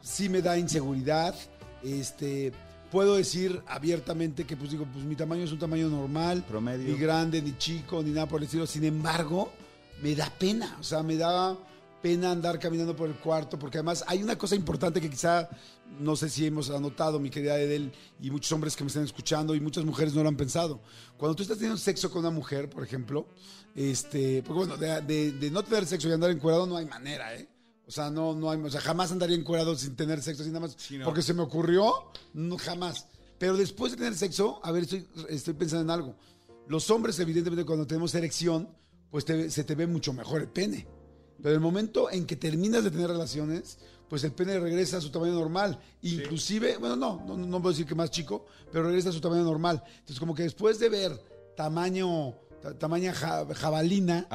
sí 0.00 0.28
me 0.28 0.42
da 0.42 0.58
inseguridad, 0.58 1.34
este, 1.82 2.52
puedo 2.90 3.16
decir 3.16 3.62
abiertamente 3.66 4.44
que 4.44 4.56
pues 4.56 4.70
digo, 4.70 4.86
pues 4.92 5.04
mi 5.04 5.16
tamaño 5.16 5.44
es 5.44 5.52
un 5.52 5.58
tamaño 5.58 5.88
normal, 5.88 6.44
promedio, 6.46 6.92
ni 6.92 6.98
grande, 6.98 7.42
ni 7.42 7.56
chico, 7.58 8.02
ni 8.02 8.10
nada 8.10 8.26
por 8.26 8.40
el 8.40 8.44
estilo, 8.44 8.66
sin 8.66 8.84
embargo, 8.84 9.50
me 10.02 10.14
da 10.14 10.30
pena, 10.30 10.76
o 10.80 10.82
sea, 10.82 11.02
me 11.02 11.16
da 11.16 11.56
pena 12.00 12.30
andar 12.30 12.58
caminando 12.58 12.94
por 12.94 13.08
el 13.08 13.16
cuarto, 13.16 13.58
porque 13.58 13.78
además 13.78 14.04
hay 14.06 14.22
una 14.22 14.36
cosa 14.38 14.54
importante 14.54 15.00
que 15.00 15.10
quizá, 15.10 15.48
no 15.98 16.16
sé 16.16 16.28
si 16.28 16.46
hemos 16.46 16.70
anotado, 16.70 17.18
mi 17.18 17.30
querida 17.30 17.58
Edel, 17.58 17.92
y 18.20 18.30
muchos 18.30 18.52
hombres 18.52 18.76
que 18.76 18.84
me 18.84 18.88
están 18.88 19.04
escuchando, 19.04 19.54
y 19.54 19.60
muchas 19.60 19.84
mujeres 19.84 20.14
no 20.14 20.22
lo 20.22 20.28
han 20.28 20.36
pensado. 20.36 20.80
Cuando 21.16 21.34
tú 21.34 21.42
estás 21.42 21.58
teniendo 21.58 21.78
sexo 21.78 22.10
con 22.10 22.20
una 22.20 22.30
mujer, 22.30 22.70
por 22.70 22.84
ejemplo, 22.84 23.26
este, 23.74 24.42
porque 24.42 24.66
bueno, 24.66 24.76
de, 24.76 25.50
no 25.52 25.62
tener 25.64 25.86
sexo 25.86 26.08
y 26.08 26.12
andar 26.12 26.30
encuerado 26.30 26.66
no 26.66 26.76
hay 26.76 26.86
manera, 26.86 27.34
¿eh? 27.34 27.48
O 27.86 27.90
sea, 27.90 28.10
no, 28.10 28.34
no 28.34 28.50
hay, 28.50 28.60
o 28.60 28.70
sea, 28.70 28.82
jamás 28.82 29.10
andaría 29.12 29.36
encuerado 29.36 29.74
sin 29.74 29.96
tener 29.96 30.20
sexo, 30.20 30.44
sin 30.44 30.52
nada 30.52 30.66
más. 30.66 30.76
Porque 31.04 31.22
se 31.22 31.32
me 31.32 31.40
ocurrió, 31.40 32.10
no, 32.34 32.58
jamás. 32.58 33.06
Pero 33.38 33.56
después 33.56 33.92
de 33.92 33.98
tener 33.98 34.14
sexo, 34.14 34.60
a 34.62 34.72
ver, 34.72 34.82
estoy, 34.82 35.08
estoy 35.30 35.54
pensando 35.54 35.84
en 35.84 35.90
algo. 35.90 36.16
Los 36.66 36.90
hombres, 36.90 37.18
evidentemente, 37.18 37.64
cuando 37.64 37.86
tenemos 37.86 38.14
erección, 38.14 38.68
pues 39.10 39.24
se 39.24 39.64
te 39.64 39.74
ve 39.74 39.86
mucho 39.86 40.12
mejor 40.12 40.42
el 40.42 40.48
pene. 40.48 40.86
Pero 41.42 41.54
el 41.54 41.60
momento 41.60 42.10
en 42.10 42.26
que 42.26 42.36
terminas 42.36 42.84
de 42.84 42.90
tener 42.90 43.08
relaciones, 43.08 43.78
pues 44.08 44.24
el 44.24 44.32
pene 44.32 44.58
regresa 44.58 44.96
a 44.96 45.00
su 45.00 45.10
tamaño 45.10 45.34
normal. 45.34 45.78
Inclusive, 46.02 46.78
bueno, 46.78 46.96
no, 46.96 47.22
no, 47.26 47.36
no 47.36 47.62
puedo 47.62 47.72
decir 47.72 47.86
que 47.86 47.94
más 47.94 48.10
chico, 48.10 48.46
pero 48.72 48.84
regresa 48.84 49.10
a 49.10 49.12
su 49.12 49.20
tamaño 49.20 49.44
normal. 49.44 49.82
Entonces, 49.86 50.18
como 50.18 50.34
que 50.34 50.42
después 50.42 50.78
de 50.78 50.88
ver 50.88 51.12
tamaño, 51.56 52.34
tamaña 52.78 53.12
jabalina, 53.12 54.26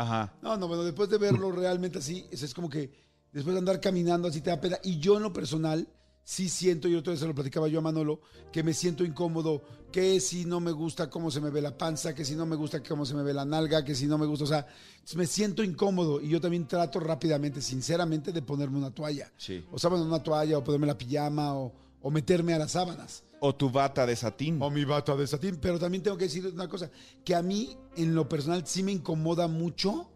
no, 0.42 0.58
no, 0.58 0.68
bueno, 0.68 0.84
después 0.84 1.10
de 1.10 1.18
verlo 1.18 1.52
realmente 1.52 2.00
así, 2.00 2.26
es 2.32 2.54
como 2.54 2.70
que 2.70 2.92
después 3.32 3.54
de 3.54 3.60
andar 3.60 3.80
caminando 3.80 4.28
así 4.28 4.42
te 4.42 4.50
da 4.50 4.62
pena. 4.62 4.78
Y 4.84 5.00
yo 5.00 5.18
en 5.18 5.24
lo 5.24 5.34
personal, 5.34 5.88
sí 6.24 6.50
siento, 6.50 6.88
y 6.88 6.96
otra 6.96 7.12
vez 7.12 7.20
se 7.20 7.28
lo 7.28 7.36
platicaba 7.36 7.68
yo 7.68 7.80
a 7.80 7.82
Manolo, 7.82 8.22
que 8.52 8.64
me 8.64 8.74
siento 8.74 9.04
incómodo, 9.04 9.64
que 9.92 10.20
si 10.20 10.46
no 10.46 10.60
me 10.60 10.72
gusta 10.72 11.10
cómo 11.10 11.30
se 11.30 11.42
me 11.42 11.50
ve 11.50 11.62
la 11.62 11.78
panza, 11.78 12.16
que 12.16 12.26
si 12.26 12.36
no 12.36 12.46
me 12.46 12.56
gusta 12.56 12.82
cómo 12.82 13.06
se 13.06 13.14
me 13.14 13.24
ve 13.24 13.34
la 13.34 13.46
nalga, 13.46 13.84
que 13.84 13.94
si 13.94 14.08
no 14.08 14.18
me 14.18 14.26
gusta, 14.26 14.44
o 14.46 14.48
sea, 14.48 14.68
me 15.16 15.28
siento 15.28 15.64
incómodo 15.64 16.22
y 16.22 16.30
yo 16.30 16.42
también 16.42 16.68
trato 16.68 17.00
rápidamente, 17.00 17.62
sinceramente, 17.62 18.32
de 18.32 18.42
ponerme 18.42 18.78
una 18.78 18.92
toalla. 18.92 19.32
Sí. 19.38 19.64
O 19.72 19.78
sábana 19.78 20.04
una 20.04 20.24
toalla, 20.24 20.58
o 20.58 20.64
ponerme 20.64 20.88
la 20.88 20.98
pijama, 20.98 21.54
o, 21.54 21.74
meterme 22.12 22.54
a 22.54 22.60
las 22.60 22.72
sábanas. 22.72 23.24
O 23.40 23.56
tu 23.56 23.70
bata 23.70 24.06
de 24.06 24.16
satín. 24.16 24.62
O 24.62 24.70
mi 24.70 24.86
bata 24.86 25.16
de 25.16 25.28
satín. 25.28 25.58
Pero 25.62 25.78
también 25.78 26.04
tengo 26.04 26.18
que 26.18 26.26
decir 26.26 26.46
una 26.48 26.68
cosa, 26.68 26.90
que 27.24 27.36
a 27.36 27.42
mí, 27.42 27.78
en 27.96 28.16
lo 28.16 28.28
personal, 28.28 28.64
sí 28.66 28.84
me 28.84 28.92
incomoda 28.92 29.48
mucho 29.48 30.10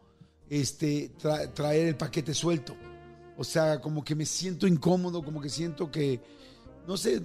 este, 0.50 1.12
traer 1.54 1.88
el 1.88 1.96
paquete 1.96 2.34
suelto. 2.34 2.76
O 3.38 3.44
sea, 3.44 3.80
como 3.80 4.04
que 4.04 4.16
me 4.16 4.26
siento 4.26 4.68
incómodo, 4.68 5.24
como 5.24 5.40
que 5.40 5.50
siento 5.50 5.92
que, 5.92 6.20
no 6.88 6.98
sé, 6.98 7.22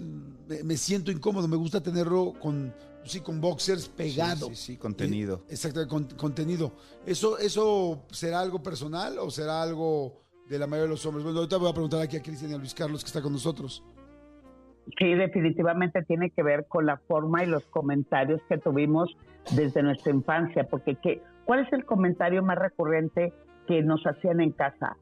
me, 0.63 0.77
siento 0.77 1.11
incómodo. 1.11 1.49
Me 1.49 1.57
gusta 1.57 1.83
tenerlo 1.83 2.35
con, 2.39 2.75
sí, 3.05 3.21
con 3.21 3.41
boxers 3.41 3.89
pegado. 3.89 4.49
Sí, 4.49 4.55
sí, 4.55 4.77
contenido. 4.77 5.45
Eh, 5.49 5.53
exacto, 5.53 5.89
con, 5.89 6.05
contenido. 6.05 6.73
¿Eso, 7.07 7.39
¿Eso 7.39 8.05
será 8.11 8.41
algo 8.41 8.63
personal 8.63 9.19
o 9.19 9.31
será 9.31 9.63
algo 9.63 10.21
de 10.49 10.59
la 10.59 10.67
mayoría 10.67 10.85
de 10.85 10.91
los 10.91 11.07
hombres? 11.07 11.25
Bueno, 11.25 11.39
ahorita 11.39 11.57
voy 11.57 11.71
a 11.71 11.73
preguntar 11.73 12.03
aquí 12.03 12.19
a 12.19 12.23
Cristian 12.23 12.51
y 12.51 12.55
a 12.55 12.59
Luis 12.59 12.75
Carlos 12.75 13.03
que 13.03 13.09
está 13.09 13.23
con 13.23 13.33
nosotros. 13.33 13.83
Sí, 14.99 15.15
definitivamente 15.15 16.03
tiene 16.03 16.31
que 16.31 16.43
ver 16.43 16.67
con 16.67 16.87
la 16.87 16.99
forma 17.09 17.43
y 17.43 17.47
los 17.47 17.65
comentarios 17.67 18.43
que 18.49 18.59
tuvimos 18.59 19.17
desde 19.53 19.83
nuestra 19.83 20.13
infancia, 20.13 20.65
porque 20.69 20.97
¿qué, 20.97 21.23
¿cuál 21.45 21.61
es 21.61 21.73
el 21.73 21.85
comentario 21.85 22.43
más 22.43 22.59
recurrente 22.59 23.33
que 23.67 23.83
nos 23.83 24.05
hacían 24.07 24.41
en 24.41 24.51
casa? 24.51 24.97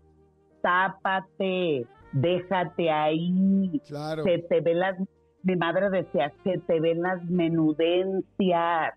Tápate, 0.62 1.86
déjate 2.12 2.90
ahí, 2.90 3.80
claro. 3.86 4.24
se 4.24 4.38
te 4.38 4.60
ve 4.60 4.74
las, 4.74 4.96
mi 5.42 5.56
madre 5.56 5.90
decía, 5.90 6.32
se 6.44 6.58
te 6.58 6.80
ven 6.80 7.02
las 7.02 7.24
menudencias. 7.24 8.94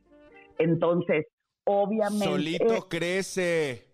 Entonces, 0.58 1.26
obviamente... 1.66 2.26
Solito 2.26 2.88
crece. 2.90 3.86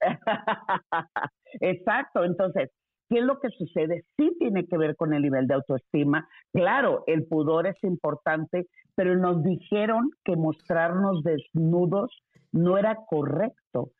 Exacto, 1.60 2.24
entonces, 2.24 2.70
¿qué 3.08 3.18
es 3.18 3.24
lo 3.24 3.38
que 3.40 3.50
sucede? 3.50 4.04
Sí 4.16 4.34
tiene 4.38 4.66
que 4.66 4.78
ver 4.78 4.96
con 4.96 5.12
el 5.12 5.22
nivel 5.22 5.46
de 5.46 5.54
autoestima. 5.54 6.28
Claro, 6.52 7.04
el 7.06 7.26
pudor 7.26 7.66
es 7.66 7.76
importante, 7.82 8.66
pero 8.94 9.16
nos 9.16 9.42
dijeron 9.42 10.10
que 10.24 10.36
mostrarnos 10.36 11.22
desnudos 11.22 12.10
no 12.52 12.78
era 12.78 12.96
correcto. 13.08 13.90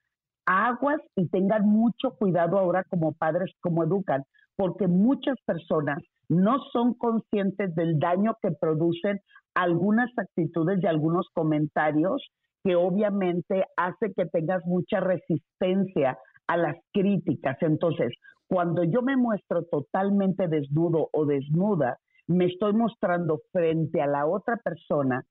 Aguas 0.47 1.01
y 1.17 1.29
tengan 1.29 1.67
mucho 1.67 2.11
cuidado 2.19 2.59
ahora 2.59 2.85
como 2.85 3.13
padres, 3.13 3.53
como 3.61 3.85
educan, 3.85 4.25
porque 4.57 4.89
muchas 4.89 5.37
personas 5.47 5.99
no 6.29 6.59
son 6.73 6.95
conscientes 6.95 7.75
del 7.75 7.99
daño 7.99 8.37
que 8.43 8.51
producen 8.53 9.21
algunas 9.55 10.11
actitudes 10.17 10.81
y 10.83 10.87
algunos 10.87 11.29
comentarios 11.35 12.23
que 12.65 12.77
obviamente 12.77 13.65
hace 13.77 14.13
que 14.17 14.27
tengas 14.27 14.65
mucha 14.65 15.01
resistencia 15.01 16.19
a 16.47 16.57
las 16.57 16.77
críticas. 16.93 17.57
Entonces, 17.61 18.13
cuando 18.49 18.85
yo 18.85 19.03
me 19.03 19.17
muestro 19.17 19.65
totalmente 19.65 20.49
desnudo 20.49 21.09
o 21.13 21.25
desnuda, 21.27 21.99
me 22.27 22.47
estoy 22.47 22.73
mostrando 22.73 23.41
frente 23.51 24.01
a 24.01 24.07
la 24.07 24.27
otra 24.27 24.57
persona 24.59 25.23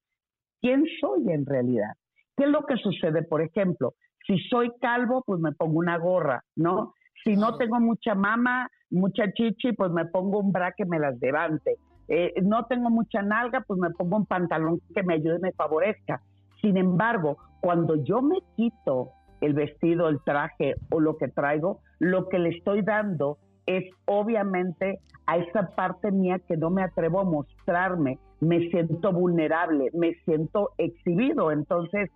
quién 0.62 0.84
soy 1.00 1.32
en 1.32 1.46
realidad. 1.46 1.94
¿Qué 2.36 2.46
es 2.46 2.50
lo 2.50 2.66
que 2.66 2.78
sucede? 2.78 3.24
Por 3.24 3.42
ejemplo, 3.42 3.94
si 4.26 4.40
soy 4.50 4.72
calvo, 4.82 5.24
pues 5.26 5.40
me 5.40 5.52
pongo 5.52 5.80
una 5.80 5.98
gorra, 5.98 6.44
¿no? 6.56 6.94
Si 7.24 7.36
no 7.36 7.58
tengo 7.58 7.80
mucha 7.80 8.16
mama, 8.16 8.68
mucha 8.90 9.32
chichi, 9.34 9.74
pues 9.74 9.92
me 9.92 10.06
pongo 10.06 10.40
un 10.40 10.52
bra 10.52 10.74
que 10.76 10.86
me 10.86 11.00
las 11.00 11.20
levante. 11.20 11.76
Eh, 12.08 12.34
no 12.44 12.66
tengo 12.66 12.90
mucha 12.90 13.22
nalga, 13.22 13.62
pues 13.62 13.80
me 13.80 13.92
pongo 13.92 14.18
un 14.18 14.26
pantalón 14.26 14.82
que 14.94 15.04
me 15.04 15.16
ayude 15.16 15.38
y 15.38 15.42
me 15.42 15.52
favorezca. 15.54 16.22
Sin 16.62 16.78
embargo, 16.78 17.38
cuando 17.62 17.96
yo 18.04 18.22
me 18.22 18.38
quito 18.56 19.12
el 19.40 19.54
vestido, 19.54 20.10
el 20.10 20.22
traje 20.24 20.76
o 20.90 21.00
lo 21.00 21.18
que 21.18 21.28
traigo, 21.28 21.80
lo 22.00 22.28
que 22.30 22.40
le 22.40 22.50
estoy 22.50 22.82
dando 22.82 23.38
es 23.66 23.86
obviamente 24.06 25.00
a 25.26 25.38
esa 25.38 25.70
parte 25.76 26.12
mía 26.12 26.40
que 26.48 26.58
no 26.58 26.70
me 26.70 26.84
atrevo 26.84 27.22
a 27.22 27.24
mostrarme, 27.24 28.20
me 28.40 28.70
siento 28.70 29.14
vulnerable, 29.14 29.90
me 29.94 30.14
siento 30.26 30.72
exhibido. 30.78 31.52
Entonces, 31.52 32.10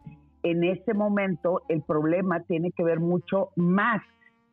en 0.46 0.64
ese 0.64 0.94
momento 0.94 1.64
el 1.70 1.82
problema 1.82 2.42
tiene 2.42 2.72
que 2.72 2.84
ver 2.84 3.00
mucho 3.00 3.50
más 3.56 4.02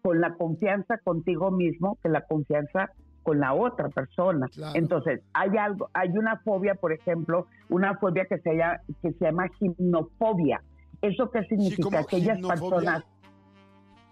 con 0.00 0.20
la 0.20 0.34
confianza 0.34 0.96
contigo 0.98 1.50
mismo 1.50 1.98
que 2.02 2.08
la 2.08 2.22
confianza 2.22 2.90
con 3.22 3.38
la 3.38 3.52
otra 3.52 3.90
persona. 3.90 4.48
Entonces, 4.74 5.20
hay 5.34 5.50
algo, 5.58 5.90
hay 5.92 6.08
una 6.08 6.38
fobia, 6.38 6.74
por 6.74 6.92
ejemplo, 6.92 7.46
una 7.68 7.96
fobia 7.98 8.24
que 8.24 8.38
se 8.38 8.56
llama, 8.56 8.80
que 9.02 9.12
se 9.12 9.24
llama 9.24 9.48
gimnofobia. 9.58 10.62
¿Eso 11.02 11.30
qué 11.30 11.44
significa? 11.44 12.00
Aquellas 12.00 12.40
personas 12.40 13.04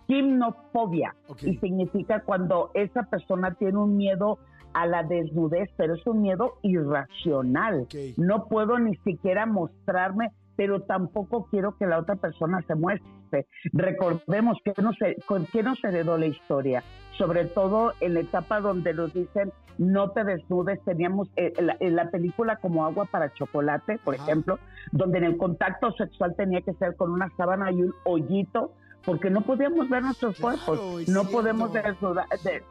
gimnofobia 0.07 1.15
y 1.43 1.57
significa 1.59 2.21
cuando 2.21 2.73
esa 2.75 3.05
persona 3.05 3.55
tiene 3.55 3.79
un 3.79 3.97
miedo 3.97 4.39
a 4.75 4.87
la 4.87 5.03
desnudez, 5.03 5.71
pero 5.77 5.95
es 5.95 6.07
un 6.07 6.23
miedo 6.23 6.59
irracional. 6.63 7.87
No 8.17 8.47
puedo 8.49 8.79
ni 8.79 8.97
siquiera 8.97 9.47
mostrarme, 9.47 10.31
pero 10.61 10.83
tampoco 10.83 11.47
quiero 11.51 11.75
que 11.79 11.87
la 11.87 11.99
otra 11.99 12.17
persona 12.17 12.63
se 12.67 12.75
muestre. 12.75 13.47
Recordemos 13.73 14.59
que 14.63 14.75
no 14.83 14.93
se, 14.93 15.17
con 15.25 15.47
qué 15.47 15.63
nos 15.63 15.83
heredó 15.83 16.19
la 16.19 16.27
historia, 16.27 16.85
sobre 17.17 17.47
todo 17.47 17.95
en 18.01 18.13
la 18.13 18.21
etapa 18.21 18.61
donde 18.61 18.93
nos 18.93 19.15
dicen 19.15 19.55
no 19.79 20.11
te 20.11 20.23
desnudes, 20.23 20.79
teníamos 20.85 21.31
eh, 21.37 21.55
en 21.57 21.97
la, 21.97 22.11
película 22.11 22.57
como 22.57 22.85
agua 22.85 23.07
para 23.07 23.33
chocolate, 23.33 24.01
por 24.05 24.15
ejemplo, 24.15 24.59
donde 24.93 25.17
en 25.17 25.25
el 25.25 25.39
contacto 25.39 25.93
sexual 25.93 26.35
tenía 26.37 26.61
que 26.61 26.75
ser 26.75 26.95
con 26.95 27.11
una 27.11 27.31
sábana 27.39 27.73
y 27.73 27.85
un 27.85 27.95
hoyito 28.05 28.75
porque 29.07 29.31
no 29.31 29.41
podíamos 29.41 29.89
ver 29.89 30.03
nuestros 30.03 30.39
cuerpos, 30.39 31.09
no 31.09 31.25
podemos 31.25 31.71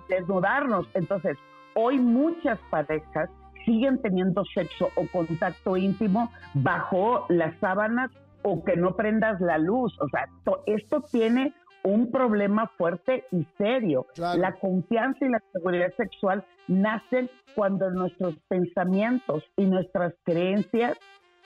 desnudarnos. 0.07 0.87
Entonces, 0.93 1.39
hoy 1.73 1.97
muchas 1.97 2.59
parejas 2.69 3.31
siguen 3.65 4.01
teniendo 4.01 4.43
sexo 4.45 4.89
o 4.95 5.05
contacto 5.11 5.77
íntimo 5.77 6.31
bajo 6.53 7.25
las 7.29 7.57
sábanas 7.59 8.11
o 8.43 8.63
que 8.63 8.75
no 8.75 8.95
prendas 8.95 9.39
la 9.41 9.57
luz. 9.57 9.95
O 9.99 10.07
sea, 10.09 10.27
esto 10.65 11.01
tiene 11.11 11.53
un 11.83 12.11
problema 12.11 12.67
fuerte 12.77 13.25
y 13.31 13.45
serio. 13.57 14.05
La 14.17 14.53
confianza 14.53 15.25
y 15.25 15.29
la 15.29 15.41
seguridad 15.53 15.93
sexual 15.95 16.45
nacen 16.67 17.29
cuando 17.55 17.89
nuestros 17.91 18.35
pensamientos 18.47 19.43
y 19.55 19.65
nuestras 19.65 20.13
creencias 20.23 20.97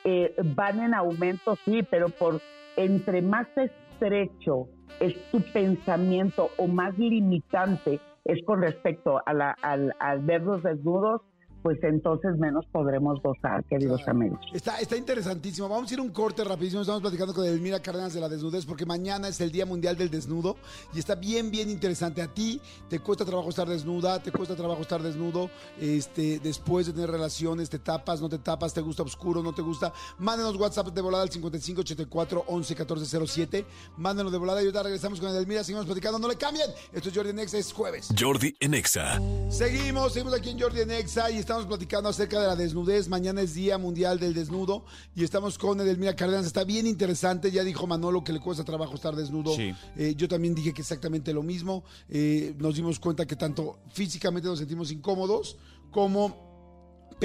eh, 0.03 0.35
van 0.55 0.81
en 0.81 0.93
aumento, 0.93 1.55
sí, 1.63 1.83
pero 1.89 2.09
por 2.09 2.41
entre 2.75 3.21
más 3.21 3.47
estrecho 3.55 4.67
es 4.99 5.15
tu 5.31 5.39
pensamiento 5.53 6.49
o 6.57 6.67
más 6.67 6.97
limitante 6.97 7.99
es 8.25 8.43
con 8.45 8.61
respecto 8.61 9.21
a 9.25 9.33
la, 9.33 9.51
al, 9.61 9.93
al 9.99 10.19
verlos 10.19 10.63
desnudos, 10.63 11.21
pues 11.63 11.81
entonces 11.81 12.37
menos 12.37 12.65
podremos 12.67 13.21
gozar, 13.21 13.63
queridos 13.63 14.05
amigos. 14.07 14.39
Está, 14.53 14.79
está 14.79 14.97
interesantísimo. 14.97 15.69
Vamos 15.69 15.89
a 15.89 15.93
ir 15.93 16.01
un 16.01 16.09
corte 16.09 16.43
rapidísimo. 16.43 16.81
Estamos 16.81 17.01
platicando 17.01 17.33
con 17.33 17.45
Elmira 17.45 17.81
Cárdenas 17.81 18.13
de 18.13 18.19
la 18.19 18.27
desnudez 18.27 18.65
porque 18.65 18.85
mañana 18.85 19.29
es 19.29 19.39
el 19.39 19.49
Día 19.49 19.65
Mundial 19.65 19.97
del 19.97 20.09
Desnudo 20.09 20.57
y 20.93 20.99
está 20.99 21.15
bien, 21.15 21.49
bien 21.49 21.69
interesante. 21.69 22.21
A 22.21 22.27
ti 22.27 22.59
te 22.89 22.99
cuesta 22.99 23.23
trabajo 23.23 23.49
estar 23.49 23.67
desnuda, 23.67 24.21
te 24.21 24.31
cuesta 24.31 24.55
trabajo 24.55 24.81
estar 24.81 25.01
desnudo 25.01 25.49
este, 25.79 26.39
después 26.39 26.85
de 26.87 26.93
tener 26.93 27.09
relaciones, 27.09 27.69
te 27.69 27.79
tapas, 27.79 28.21
no 28.21 28.27
te 28.27 28.39
tapas, 28.39 28.73
te 28.73 28.81
gusta 28.81 29.03
oscuro, 29.03 29.41
no 29.41 29.53
te 29.53 29.61
gusta. 29.61 29.93
Mándenos 30.19 30.57
WhatsApp 30.57 30.87
de 30.87 31.01
volada 31.01 31.23
al 31.23 31.29
5584 31.29 32.43
11 32.45 32.73
1407. 32.75 33.65
Mándenos 33.97 34.33
de 34.33 34.37
volada 34.37 34.61
y 34.61 34.65
ahorita 34.65 34.83
regresamos 34.83 35.21
con 35.21 35.33
Elmira. 35.33 35.63
Seguimos 35.63 35.85
platicando, 35.85 36.19
no 36.19 36.27
le 36.27 36.35
cambien. 36.35 36.69
Esto 36.91 37.07
es 37.07 37.15
Jordi 37.15 37.31
Nexa, 37.31 37.57
es 37.57 37.71
jueves. 37.71 38.09
Jordi 38.19 38.53
Nexa. 38.67 39.21
Seguimos, 39.49 40.11
seguimos 40.11 40.33
aquí 40.33 40.49
en 40.49 40.59
Jordi 40.59 40.85
Nexa 40.85 41.31
y 41.31 41.37
estamos 41.37 41.52
estamos 41.53 41.67
platicando 41.67 42.09
acerca 42.09 42.41
de 42.41 42.47
la 42.47 42.55
desnudez. 42.55 43.07
Mañana 43.09 43.41
es 43.41 43.53
Día 43.53 43.77
Mundial 43.77 44.19
del 44.19 44.33
Desnudo 44.33 44.85
y 45.15 45.23
estamos 45.23 45.59
con 45.59 45.79
Edelmira 45.79 46.15
Cárdenas. 46.15 46.47
Está 46.47 46.63
bien 46.63 46.87
interesante. 46.87 47.51
Ya 47.51 47.63
dijo 47.63 47.85
Manolo 47.85 48.23
que 48.23 48.33
le 48.33 48.39
cuesta 48.39 48.63
trabajo 48.63 48.95
estar 48.95 49.15
desnudo. 49.15 49.55
Eh, 49.59 50.15
yo 50.17 50.27
también 50.27 50.55
dije 50.55 50.73
que 50.73 50.81
exactamente 50.81 51.31
lo 51.31 51.43
mismo. 51.43 51.83
Eh, 52.09 52.55
nos 52.57 52.73
dimos 52.73 52.99
cuenta 52.99 53.27
que 53.27 53.35
tanto 53.35 53.77
físicamente 53.93 54.47
nos 54.47 54.57
sentimos 54.57 54.89
incómodos 54.91 55.57
como 55.91 56.52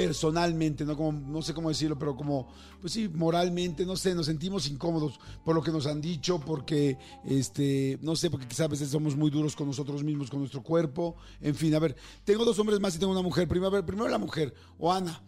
personalmente, 0.05 0.85
¿no? 0.85 0.95
Como, 0.95 1.11
no 1.11 1.41
sé 1.41 1.53
cómo 1.53 1.69
decirlo, 1.69 1.97
pero 1.97 2.15
como, 2.15 2.47
pues 2.81 2.93
sí, 2.93 3.09
moralmente, 3.09 3.85
no 3.85 3.95
sé, 3.95 4.15
nos 4.15 4.25
sentimos 4.25 4.67
incómodos 4.67 5.19
por 5.43 5.55
lo 5.55 5.61
que 5.61 5.71
nos 5.71 5.85
han 5.87 6.01
dicho, 6.01 6.39
porque, 6.39 6.97
este, 7.25 7.97
no 8.01 8.15
sé, 8.15 8.29
porque 8.29 8.47
quizás 8.47 8.65
a 8.65 8.69
veces 8.69 8.89
somos 8.89 9.15
muy 9.15 9.29
duros 9.29 9.55
con 9.55 9.67
nosotros 9.67 10.03
mismos, 10.03 10.29
con 10.29 10.39
nuestro 10.39 10.63
cuerpo, 10.63 11.15
en 11.41 11.55
fin, 11.55 11.73
a 11.75 11.79
ver, 11.79 11.95
tengo 12.23 12.45
dos 12.45 12.57
hombres 12.59 12.79
más 12.79 12.95
y 12.95 12.99
tengo 12.99 13.11
una 13.11 13.21
mujer. 13.21 13.47
Primero, 13.47 13.85
primero 13.85 14.07
la 14.07 14.17
mujer, 14.17 14.53
o 14.77 14.91
Ana. 14.91 15.21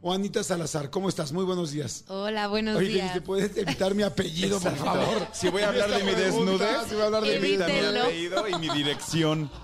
Juanita 0.00 0.44
Salazar, 0.44 0.90
¿cómo 0.90 1.08
estás? 1.08 1.32
Muy 1.32 1.44
buenos 1.44 1.72
días. 1.72 2.04
Hola, 2.06 2.46
buenos 2.46 2.78
días. 2.78 3.12
¿te 3.12 3.20
puedes 3.20 3.56
evitar 3.56 3.96
mi 3.96 4.04
apellido, 4.04 4.60
por 4.60 4.76
favor? 4.76 5.26
Si 5.32 5.48
voy 5.48 5.62
a 5.62 5.70
hablar 5.70 5.90
de 5.90 6.04
mi 6.04 6.14
desnudez, 6.14 6.86
si 6.88 6.94
voy 6.94 7.02
a 7.02 7.06
hablar 7.06 7.24
de 7.24 7.40
mi, 7.40 7.56
mi 7.56 7.62
apellido 7.62 8.48
y 8.48 8.54
mi 8.58 8.68
dirección. 8.70 9.50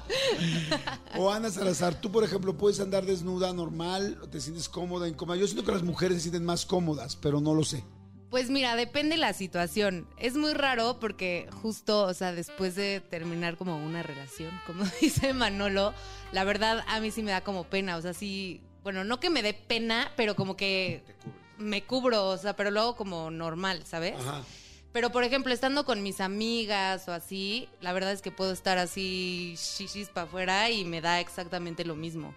O 1.17 1.31
Ana 1.31 1.49
Salazar, 1.49 2.00
tú, 2.00 2.11
por 2.11 2.25
ejemplo, 2.25 2.57
puedes 2.59 2.81
andar 2.81 3.07
desnuda 3.07 3.53
normal, 3.53 4.19
o 4.21 4.29
te 4.29 4.41
sientes 4.41 4.69
cómoda, 4.69 5.07
incómoda. 5.07 5.38
Yo 5.38 5.47
siento 5.47 5.64
que 5.64 5.71
las 5.71 5.85
mujeres 5.85 6.17
se 6.17 6.23
sienten 6.23 6.45
más 6.45 6.67
cómodas, 6.67 7.14
pero 7.14 7.41
no 7.41 7.55
lo 7.55 7.62
sé. 7.62 7.85
Pues 8.31 8.50
mira, 8.50 8.75
depende 8.75 9.17
la 9.17 9.33
situación. 9.33 10.09
Es 10.19 10.35
muy 10.37 10.55
raro 10.55 10.99
porque 10.99 11.49
justo, 11.62 12.03
o 12.03 12.14
sea, 12.14 12.33
después 12.33 12.75
de 12.75 13.00
terminar 13.00 13.57
como 13.57 13.76
una 13.76 14.03
relación, 14.03 14.50
como 14.67 14.85
dice 15.00 15.33
Manolo, 15.33 15.95
la 16.33 16.43
verdad 16.43 16.85
a 16.88 16.99
mí 16.99 17.12
sí 17.12 17.23
me 17.23 17.31
da 17.31 17.43
como 17.43 17.62
pena, 17.62 17.97
o 17.97 18.03
sea, 18.03 18.12
sí 18.12 18.61
bueno, 18.85 19.03
no 19.03 19.19
que 19.19 19.31
me 19.31 19.43
dé 19.43 19.55
pena, 19.55 20.12
pero 20.17 20.37
como 20.37 20.57
que 20.57 21.03
me 21.59 21.83
cubro, 21.83 22.29
o 22.29 22.38
sea, 22.38 22.55
pero 22.55 22.71
luego 22.71 22.95
como 22.95 23.31
normal, 23.33 23.83
¿sabes? 23.85 24.14
Ajá. 24.17 24.43
Pero, 24.95 25.11
por 25.11 25.25
ejemplo, 25.25 25.53
estando 25.53 25.85
con 25.85 26.05
mis 26.05 26.21
amigas 26.21 27.09
o 27.09 27.12
así, 27.12 27.69
la 27.81 27.93
verdad 27.93 28.12
es 28.12 28.23
que 28.23 28.31
puedo 28.31 28.53
estar 28.53 28.79
así 28.79 29.57
shishis 29.57 30.09
para 30.09 30.29
afuera 30.29 30.71
y 30.71 30.85
me 30.85 31.00
da 31.00 31.19
exactamente 31.19 31.85
lo 31.85 31.97
mismo. 31.97 32.33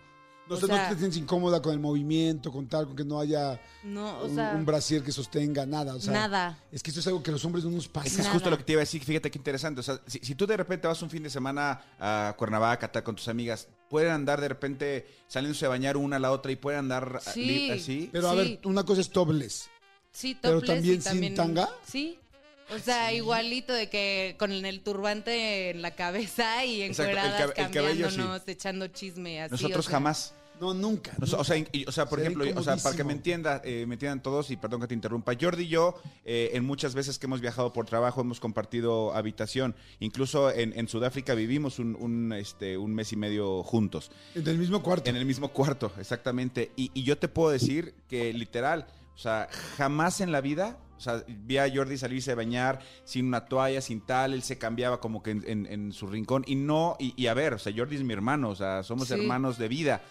No, 0.50 0.56
o 0.56 0.60
no 0.62 0.68
te 0.68 0.96
sientes 0.96 1.18
incómoda 1.18 1.62
con 1.62 1.74
el 1.74 1.80
movimiento, 1.80 2.51
con 2.51 2.68
tal, 2.68 2.88
con 2.88 2.96
que 2.96 3.06
no 3.06 3.20
haya 3.20 3.62
un, 3.84 4.66
brasier 4.66 5.04
que 5.04 5.12
sostenga, 5.12 5.68
nada. 5.68 5.94
O 5.94 6.00
sea, 6.00 6.13
nada. 6.13 6.58
Es 6.72 6.82
que 6.82 6.89
esto 6.89 7.01
es 7.01 7.06
algo 7.06 7.22
que 7.22 7.32
los 7.32 7.46
hombres 7.46 7.63
no 7.63 7.70
nos 7.70 7.88
pasa. 7.88 8.22
Es, 8.22 8.27
justo 8.27 8.50
lo 8.50 8.58
que 8.58 8.63
te 8.63 8.72
iba 8.72 8.80
a 8.80 8.86
decir, 8.86 9.04
fíjate 9.04 9.30
qué 9.30 9.38
interesante. 9.38 9.82
O 9.82 9.84
sea, 9.84 10.00
si, 10.08 10.34
tú 10.34 10.48
de 10.48 10.58
repente 10.58 10.88
vas 10.88 11.00
un 11.04 11.12
fin 11.12 11.22
de 11.22 11.30
semana 11.30 11.82
a 12.00 12.34
Cuernavaca 12.38 12.92
tal, 12.92 13.04
con 13.04 13.16
tus 13.16 13.27
amigas, 13.27 13.68
pueden 13.89 14.12
andar 14.12 14.41
de 14.41 14.48
repente 14.48 15.08
saliéndose 15.27 15.65
a 15.65 15.70
bañar 15.70 15.98
una 15.98 16.17
a 16.17 16.20
la 16.20 16.32
otra 16.32 16.51
y 16.51 16.56
pueden 16.56 16.79
andar 16.79 17.22
así. 17.25 18.10
Pero 18.12 18.29
a 18.29 18.36
ver, 18.36 18.60
una 18.63 18.84
cosa 18.84 19.01
es 19.01 19.10
topless. 19.10 19.70
Sí, 20.12 20.36
topless. 20.36 20.62
Pero 20.62 20.74
también 20.74 21.01
sin 21.01 21.36
tanga. 21.36 21.70
Sí. 21.86 22.20
O 22.75 22.79
sea, 22.79 23.13
igualito 23.13 23.72
de 23.72 23.89
que 23.89 24.36
con 24.38 24.51
el 24.51 24.82
turbante 24.82 25.70
en 25.70 25.82
la 25.82 25.91
cabeza 25.91 26.65
y 26.65 26.82
encueradas 26.82 27.51
cambiándonos, 27.51 28.41
echando 28.48 28.88
chisme 28.88 29.41
así. 29.41 29.51
Nosotros 29.51 29.88
jamás. 29.88 30.34
No, 30.59 30.73
nunca. 30.73 31.13
O 31.21 31.25
sea, 31.25 31.39
o 31.39 31.43
sea, 31.43 31.57
y- 31.57 31.85
o 31.87 31.91
sea, 31.91 32.07
por 32.07 32.19
ejemplo, 32.19 32.45
o 32.55 32.63
sea, 32.63 32.77
para 32.77 32.95
que 32.95 33.03
me 33.03 33.13
entienda, 33.13 33.61
eh, 33.63 33.85
me 33.87 33.95
entiendan 33.95 34.21
todos, 34.23 34.49
y 34.51 34.57
perdón 34.57 34.81
que 34.81 34.87
te 34.87 34.93
interrumpa, 34.93 35.33
Jordi 35.39 35.63
y 35.63 35.67
yo, 35.67 35.95
eh, 36.25 36.51
en 36.53 36.65
muchas 36.65 36.95
veces 36.95 37.19
que 37.19 37.25
hemos 37.27 37.41
viajado 37.41 37.73
por 37.73 37.85
trabajo, 37.85 38.21
hemos 38.21 38.39
compartido 38.39 39.13
habitación. 39.13 39.75
Incluso 39.99 40.51
en, 40.51 40.77
en 40.77 40.87
Sudáfrica 40.87 41.33
vivimos 41.35 41.79
un, 41.79 41.95
un, 41.99 42.33
este, 42.33 42.77
un 42.77 42.93
mes 42.95 43.11
y 43.13 43.15
medio 43.17 43.63
juntos. 43.63 44.11
En 44.35 44.47
el 44.47 44.57
mismo 44.57 44.81
cuarto. 44.81 45.09
En 45.09 45.15
el 45.15 45.25
mismo 45.25 45.49
cuarto, 45.49 45.91
exactamente. 45.99 46.71
Y, 46.75 46.91
y 46.93 47.03
yo 47.03 47.17
te 47.17 47.27
puedo 47.27 47.49
decir 47.51 47.93
que 48.09 48.33
literal, 48.33 48.87
o 49.15 49.17
sea, 49.19 49.47
jamás 49.77 50.21
en 50.21 50.31
la 50.31 50.41
vida, 50.41 50.77
o 50.97 50.99
sea, 50.99 51.23
vi 51.27 51.57
a 51.57 51.71
Jordi 51.71 51.95
salirse 51.97 52.31
a 52.31 52.35
bañar 52.35 52.79
sin 53.03 53.27
una 53.27 53.45
toalla, 53.45 53.81
sin 53.81 54.01
tal, 54.01 54.33
él 54.33 54.41
se 54.41 54.57
cambiaba 54.57 54.99
como 54.99 55.21
que 55.21 55.29
en, 55.31 55.43
en- 55.47 55.65
en 55.67 55.91
su 55.91 56.07
rincón. 56.07 56.43
Y 56.47 56.55
no, 56.55 56.95
y, 56.99 57.13
y 57.15 57.27
a 57.27 57.35
ver, 57.35 57.53
o 57.53 57.59
sea, 57.59 57.71
Jordi 57.75 57.97
es 57.97 58.03
mi 58.03 58.13
hermano, 58.13 58.49
o 58.49 58.55
sea, 58.55 58.81
somos 58.81 59.07
Sí. 59.09 59.13
hermanos 59.13 59.57
de 59.59 59.67
vida. 59.67 60.01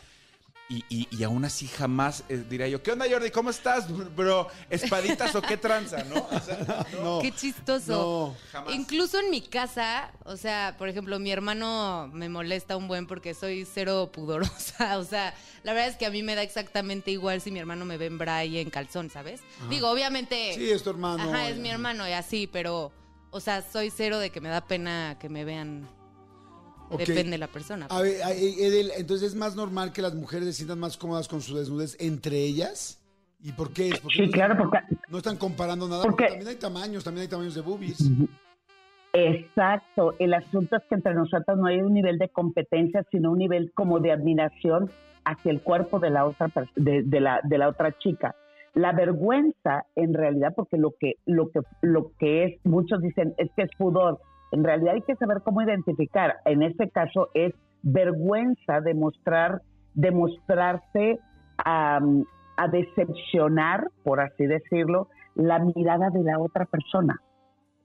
Y, 0.68 0.84
y- 0.88 1.06
y 1.12 1.22
aún 1.22 1.44
así 1.44 1.68
jamás 1.68 2.24
eh, 2.28 2.44
diría 2.50 2.66
yo, 2.66 2.82
¿qué 2.82 2.90
onda 2.90 3.06
Jordi? 3.08 3.30
¿Cómo 3.30 3.50
estás, 3.50 3.86
bro? 4.16 4.48
¿Espaditas 4.68 5.32
o 5.36 5.40
qué 5.42 5.56
tranza, 5.56 6.02
no? 6.02 6.26
O 6.28 6.40
sea, 6.40 6.84
no. 7.00 7.20
Qué 7.20 7.30
chistoso. 7.32 8.34
No. 8.34 8.36
Jamás. 8.50 8.74
Incluso 8.74 9.20
en 9.20 9.30
mi 9.30 9.42
casa, 9.42 10.10
o 10.24 10.36
sea, 10.36 10.74
por 10.76 10.88
ejemplo, 10.88 11.20
mi 11.20 11.30
hermano 11.30 12.10
me 12.12 12.28
molesta 12.28 12.76
un 12.76 12.88
buen 12.88 13.06
porque 13.06 13.32
soy 13.34 13.64
cero 13.64 14.10
pudorosa. 14.12 14.98
O 14.98 15.04
sea, 15.04 15.34
la 15.62 15.72
verdad 15.72 15.88
es 15.88 15.96
que 15.96 16.04
a 16.06 16.10
mí 16.10 16.22
me 16.24 16.34
da 16.34 16.42
exactamente 16.42 17.12
igual 17.12 17.40
si 17.40 17.52
mi 17.52 17.60
hermano 17.60 17.84
me 17.84 17.96
ve 17.96 18.06
en 18.06 18.18
bra 18.18 18.44
y 18.44 18.58
en 18.58 18.68
calzón, 18.70 19.08
¿sabes? 19.08 19.42
Digo, 19.70 19.88
obviamente. 19.88 20.52
Sí, 20.54 20.68
es 20.70 20.82
tu 20.82 20.90
hermano. 20.90 21.22
Ajá, 21.22 21.48
es 21.48 21.58
mi 21.58 21.68
hermano 21.70 22.08
y 22.08 22.12
así, 22.12 22.48
pero, 22.48 22.90
o 23.30 23.38
sea, 23.40 23.62
soy 23.62 23.90
cero 23.90 24.18
de 24.18 24.30
que 24.30 24.40
me 24.40 24.48
da 24.48 24.62
pena 24.66 25.16
que 25.20 25.28
me 25.28 25.44
vean. 25.44 25.88
Depende 26.90 27.32
de 27.32 27.38
la 27.38 27.48
persona. 27.48 27.86
A 27.90 28.00
ver, 28.02 28.22
a- 28.22 28.32
Edel, 28.32 28.90
entonces 28.96 29.28
es 29.30 29.34
más 29.34 29.56
normal 29.56 29.92
que 29.92 30.02
las 30.02 30.14
mujeres 30.14 30.46
se 30.48 30.52
sientan 30.54 30.78
más 30.78 30.96
cómodas 30.96 31.28
con 31.28 31.40
su 31.40 31.56
desnudez 31.56 31.96
entre 32.00 32.38
ellas. 32.44 33.02
¿Y 33.42 33.52
por 33.52 33.72
qué 33.72 33.88
es? 33.90 34.00
Porque 34.00 34.16
Sí, 34.16 34.26
no, 34.26 34.32
claro, 34.32 34.56
porque 34.56 34.78
no 35.08 35.18
están 35.18 35.36
comparando 35.36 35.86
nada. 35.88 36.02
Porque- 36.02 36.24
Porque 36.24 36.32
también 36.34 36.48
hay 36.48 36.56
tamaños, 36.56 37.04
también 37.04 37.22
hay 37.22 37.28
tamaños 37.28 37.54
de 37.54 37.60
boobies. 37.60 37.98
Exacto, 39.12 40.14
el 40.18 40.34
asunto 40.34 40.76
es 40.76 40.82
que 40.88 40.94
entre 40.94 41.14
nosotros 41.14 41.56
no 41.58 41.66
hay 41.66 41.80
un 41.80 41.94
nivel 41.94 42.18
de 42.18 42.28
competencia, 42.28 43.04
sino 43.10 43.32
un 43.32 43.38
nivel 43.38 43.72
como 43.74 43.98
de 43.98 44.12
admiración 44.12 44.90
hacia 45.24 45.50
el 45.52 45.62
cuerpo 45.62 45.98
de 45.98 46.10
la 46.10 46.26
otra 46.26 46.50
de, 46.74 47.02
de 47.02 47.20
la, 47.20 47.40
de 47.42 47.58
la 47.58 47.68
otra 47.68 47.96
chica. 47.98 48.34
La 48.74 48.92
vergüenza, 48.92 49.86
en 49.94 50.12
realidad, 50.12 50.52
porque 50.54 50.76
lo 50.76 50.94
que, 51.00 51.14
lo 51.24 51.50
que, 51.50 51.60
lo 51.80 52.12
que 52.18 52.44
es, 52.44 52.60
muchos 52.64 53.00
dicen 53.00 53.34
es 53.38 53.50
que 53.56 53.62
es 53.62 53.70
pudor. 53.78 54.20
En 54.52 54.64
realidad 54.64 54.94
hay 54.94 55.02
que 55.02 55.16
saber 55.16 55.42
cómo 55.42 55.62
identificar. 55.62 56.36
En 56.44 56.62
este 56.62 56.90
caso 56.90 57.28
es 57.34 57.52
vergüenza 57.82 58.80
de 58.80 58.94
mostrar, 58.94 59.62
de 59.94 60.10
mostrarse 60.10 61.18
a, 61.58 62.00
a 62.56 62.68
decepcionar, 62.68 63.88
por 64.02 64.20
así 64.20 64.46
decirlo, 64.46 65.08
la 65.34 65.58
mirada 65.58 66.10
de 66.10 66.22
la 66.22 66.38
otra 66.38 66.64
persona 66.64 67.20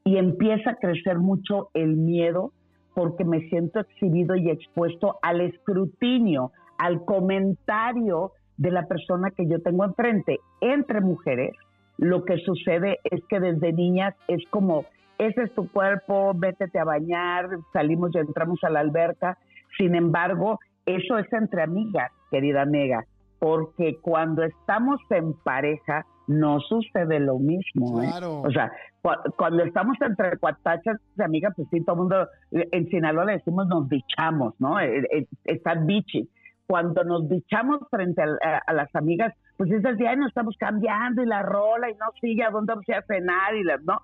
y 0.04 0.18
empieza 0.18 0.72
a 0.72 0.76
crecer 0.76 1.20
mucho 1.20 1.70
el 1.74 1.96
miedo 1.96 2.52
porque 2.94 3.24
me 3.24 3.42
siento 3.50 3.80
exhibido 3.80 4.36
y 4.36 4.50
expuesto 4.50 5.18
al 5.22 5.42
escrutinio, 5.42 6.52
al 6.78 7.06
comentario 7.06 8.32
de 8.58 8.72
la 8.72 8.88
persona 8.88 9.32
que 9.32 9.48
yo 9.48 9.62
tengo 9.62 9.86
enfrente. 9.86 10.40
Entre 10.60 11.00
mujeres, 11.02 11.52
lo 11.98 12.26
que 12.26 12.38
sucede 12.40 13.00
es 13.04 13.22
que 13.30 13.40
desde 13.40 13.74
niñas 13.74 14.16
es 14.28 14.44
como, 14.50 14.86
ese 15.28 15.44
es 15.44 15.54
tu 15.56 15.70
cuerpo, 15.72 16.34
vétete 16.36 16.80
a 16.80 16.84
bañar, 16.84 17.48
salimos 17.74 18.12
y 18.14 18.18
entramos 18.20 18.60
a 18.64 18.70
la 18.70 18.80
alberca. 18.80 19.38
Sin 19.78 19.96
embargo, 19.96 20.60
eso 20.86 21.18
es 21.18 21.32
entre 21.34 21.62
amigas, 21.64 22.12
querida 22.30 22.66
Nega, 22.66 23.06
porque 23.40 23.98
cuando 24.02 24.44
estamos 24.44 25.00
en 25.10 25.34
pareja 25.44 26.06
no 26.28 26.60
sucede 26.60 27.20
lo 27.20 27.40
mismo. 27.40 28.02
¿eh? 28.02 28.08
Claro. 28.10 28.42
O 28.42 28.52
sea, 28.52 28.72
cu- 29.02 29.32
cuando 29.38 29.64
estamos 29.64 29.98
entre 30.02 30.38
cuatachas 30.38 30.98
de 31.16 31.24
amigas, 31.24 31.54
pues 31.56 31.68
sí, 31.72 31.84
todo 31.84 31.96
el 31.96 32.00
mundo, 32.02 32.28
en 32.52 32.88
Sinaloa 32.90 33.26
le 33.26 33.34
decimos 33.34 33.68
nos 33.68 33.88
bichamos, 33.90 34.54
¿no? 34.60 34.80
Eh, 34.80 35.04
eh, 35.12 35.26
Está 35.46 35.76
bichi. 35.76 36.30
Cuando 36.68 37.04
nos 37.04 37.28
bichamos 37.28 37.80
frente 37.90 38.22
a, 38.22 38.26
a- 38.26 38.62
a 38.66 38.74
las 38.74 38.96
amigas, 38.96 39.34
pues 39.58 39.70
es 39.72 39.86
así, 39.86 40.06
ay, 40.06 40.16
nos 40.18 40.30
estamos 40.30 40.56
cambiando 40.58 41.22
y 41.22 41.26
la 41.26 41.42
rola 41.44 41.90
y 41.90 41.94
no 41.96 42.06
sigue 42.22 42.44
a 42.44 42.50
dónde 42.50 42.74
vamos 42.74 42.86
a 42.90 43.02
cenar 43.02 43.56
y 43.56 43.64
las, 43.64 43.82
¿no? 43.84 44.00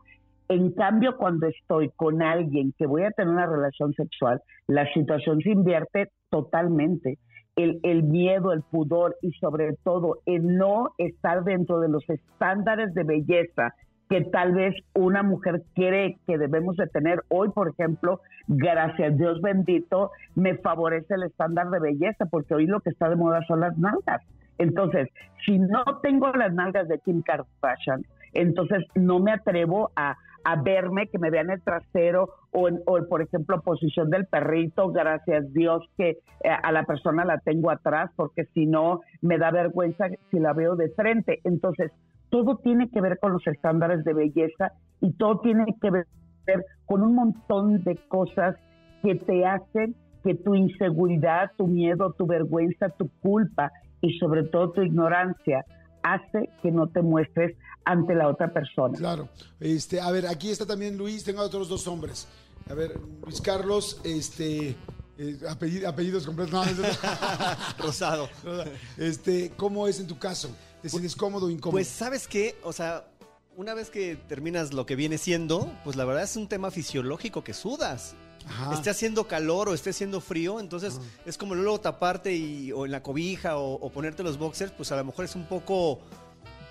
En 0.50 0.72
cambio, 0.72 1.18
cuando 1.18 1.48
estoy 1.48 1.90
con 1.96 2.22
alguien 2.22 2.74
que 2.78 2.88
voy 2.88 3.04
a 3.04 3.12
tener 3.12 3.34
una 3.34 3.46
relación 3.46 3.94
sexual, 3.94 4.42
la 4.68 4.92
situación 4.94 5.42
se 5.42 5.52
invierte 5.52 6.10
totalmente. 6.30 7.18
El, 7.56 8.04
miedo, 8.04 8.54
el 8.54 8.62
pudor 8.62 9.16
y 9.22 9.32
sobre 9.32 9.74
todo 9.84 10.20
el 10.28 10.58
no 10.58 10.92
estar 11.00 11.44
dentro 11.44 11.80
de 11.80 11.90
los 11.90 12.08
estándares 12.08 12.94
de 12.94 13.04
belleza 13.04 13.74
que 14.10 14.22
tal 14.22 14.54
vez 14.54 14.76
una 14.94 15.24
mujer 15.24 15.64
cree 15.74 16.18
que 16.28 16.38
debemos 16.38 16.78
de 16.78 16.86
tener. 16.86 17.24
Hoy, 17.30 17.50
por 17.50 17.70
ejemplo, 17.70 18.22
gracias 18.48 19.12
a 19.12 19.16
Dios 19.16 19.42
bendito, 19.42 20.12
me 20.36 20.56
favorece 20.60 21.16
el 21.16 21.24
estándar 21.24 21.72
de 21.72 21.80
belleza, 21.80 22.28
porque 22.28 22.54
hoy 22.54 22.68
lo 22.68 22.80
que 22.80 22.92
está 22.92 23.10
de 23.10 23.16
moda 23.16 23.42
son 23.48 23.62
las 23.62 23.76
nalgas. 23.78 24.22
Entonces, 24.60 25.10
si 25.44 25.58
no 25.58 25.84
tengo 26.04 26.32
las 26.34 26.54
nalgas 26.54 26.88
de 26.88 27.00
Kim 27.00 27.24
Kardashian, 27.24 28.04
entonces 28.34 28.86
no 28.94 29.20
me 29.20 29.32
atrevo 29.32 29.92
a, 29.96 30.16
a 30.50 30.56
verme, 30.62 31.08
que 31.10 31.20
me 31.20 31.30
vean 31.30 31.50
el 31.50 31.62
trasero 31.62 32.30
o, 32.52 32.70
en- 32.70 32.80
o, 32.86 32.98
por 33.10 33.22
ejemplo, 33.22 33.62
posición 33.62 34.10
del 34.10 34.26
perrito, 34.28 34.90
gracias 34.92 35.52
Dios 35.54 35.84
que 35.98 36.10
eh, 36.12 36.18
a 36.64 36.72
la 36.72 36.84
persona 36.84 37.26
la 37.26 37.38
tengo 37.40 37.70
atrás, 37.70 38.10
porque 38.16 38.46
si 38.54 38.66
no 38.66 39.02
me 39.22 39.38
da 39.38 39.52
vergüenza 39.52 40.06
si 40.32 40.40
la 40.40 40.54
veo 40.54 40.78
de 40.78 40.90
frente. 40.92 41.42
Entonces, 41.44 41.92
todo 42.30 42.58
tiene 42.64 42.90
que 42.90 43.02
ver 43.02 43.20
con 43.20 43.34
los 43.34 43.46
estándares 43.46 44.06
de 44.06 44.14
belleza 44.14 44.72
y 45.02 45.12
todo 45.14 45.40
tiene 45.42 45.66
que 45.82 45.92
ver 45.92 46.06
con 46.86 47.04
un 47.04 47.14
montón 47.16 47.84
de 47.84 47.98
cosas 48.08 48.56
que 49.04 49.16
te 49.16 49.46
hacen 49.46 49.96
que 50.24 50.36
tu 50.36 50.56
inseguridad, 50.56 51.52
tu 51.58 51.68
miedo, 51.68 52.14
tu 52.18 52.26
vergüenza, 52.26 52.90
tu 52.90 53.10
culpa 53.22 53.72
y 54.02 54.18
sobre 54.18 54.44
todo 54.44 54.72
tu 54.72 54.82
ignorancia 54.82 55.66
hace 56.14 56.50
que 56.62 56.72
no 56.72 56.88
te 56.88 57.02
muestres 57.02 57.56
ante 57.86 58.16
la 58.16 58.28
otra 58.28 58.52
persona. 58.54 58.98
Claro. 58.98 59.30
Este, 59.60 60.02
a 60.02 60.12
ver, 60.12 60.28
aquí 60.28 60.50
está 60.50 60.66
también 60.66 60.98
Luis, 60.98 61.24
tengo 61.24 61.42
a 61.42 61.46
otros 61.46 61.70
dos 61.70 61.88
hombres. 61.88 62.28
A 62.70 62.74
ver, 62.74 63.00
Luis 63.24 63.40
Carlos, 63.42 64.02
este, 64.04 64.76
eh, 65.18 65.38
apellido- 65.50 65.88
apellidos 65.88 66.26
completos. 66.26 66.54
No, 66.54 66.66
no, 66.66 66.72
no. 66.82 66.88
Rosado. 67.84 68.30
este, 68.98 69.52
¿cómo 69.56 69.88
es 69.88 70.00
en 70.00 70.08
tu 70.08 70.18
caso? 70.20 70.50
¿Te 70.82 70.90
sientes 70.90 71.16
cómodo 71.16 71.48
o 71.48 71.50
incómodo? 71.50 71.72
Pues, 71.78 71.88
¿sabes 71.88 72.28
qué? 72.28 72.56
O 72.64 72.74
sea, 72.74 73.06
una 73.56 73.74
vez 73.74 73.90
que 73.90 74.16
terminas 74.16 74.74
lo 74.74 74.86
que 74.86 74.96
viene 74.96 75.18
siendo, 75.18 75.72
pues 75.84 75.96
la 75.96 76.06
verdad 76.06 76.24
es 76.24 76.36
un 76.36 76.48
tema 76.48 76.72
fisiológico 76.72 77.44
que 77.44 77.54
sudas. 77.54 78.16
Ajá. 78.48 78.74
Esté 78.74 78.90
haciendo 78.90 79.28
calor 79.28 79.70
o 79.70 79.74
esté 79.74 79.90
haciendo 79.92 80.22
frío, 80.22 80.60
entonces 80.60 81.00
es 81.26 81.38
como 81.38 81.54
luego 81.56 81.80
taparte 81.80 82.34
y, 82.36 82.72
o 82.72 82.86
en 82.86 82.92
la 82.92 83.04
cobija 83.04 83.58
o, 83.58 83.74
o 83.76 83.90
ponerte 83.92 84.24
los 84.24 84.38
boxers, 84.38 84.72
pues 84.72 84.92
a 84.92 84.96
lo 84.96 85.04
mejor 85.04 85.26
es 85.26 85.36
un 85.36 85.46
poco 85.46 86.00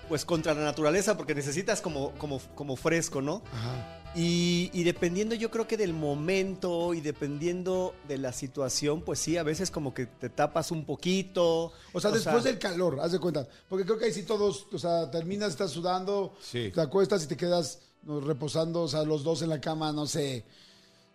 pues 0.09 0.23
contra 0.23 0.53
la 0.53 0.61
naturaleza 0.61 1.17
porque 1.17 1.35
necesitas 1.35 1.81
como, 1.81 2.11
como, 2.13 2.39
como 2.55 2.75
fresco, 2.77 3.21
¿no? 3.21 3.41
Ajá. 3.53 3.93
Y, 4.15 4.71
y 4.73 4.83
dependiendo 4.83 5.35
yo 5.35 5.51
creo 5.51 5.67
que 5.67 5.75
del 5.77 5.93
momento 5.93 6.93
y 6.93 7.01
dependiendo 7.01 7.93
de 8.07 8.17
la 8.17 8.31
situación, 8.31 9.01
pues 9.01 9.19
sí, 9.19 9.37
a 9.37 9.43
veces 9.43 9.69
como 9.69 9.93
que 9.93 10.05
te 10.07 10.29
tapas 10.29 10.71
un 10.71 10.85
poquito. 10.85 11.71
O 11.93 11.99
sea, 11.99 12.09
después 12.11 12.43
del 12.45 12.57
calor, 12.57 12.99
haz 13.01 13.11
de 13.11 13.19
cuenta. 13.19 13.45
Porque 13.69 13.85
creo 13.85 13.99
que 13.99 14.05
ahí 14.05 14.13
sí 14.13 14.23
todos, 14.23 14.65
o 14.71 14.79
sea, 14.79 15.11
terminas, 15.11 15.49
estás 15.49 15.71
sudando, 15.71 16.33
Sí. 16.41 16.71
te 16.73 16.81
acuestas 16.81 17.25
y 17.25 17.27
te 17.27 17.35
quedas 17.37 17.79
reposando, 18.03 18.83
o 18.83 18.87
sea, 18.87 19.03
los 19.03 19.23
dos 19.23 19.41
en 19.41 19.49
la 19.49 19.59
cama, 19.59 19.91
no 19.91 20.07
sé, 20.07 20.45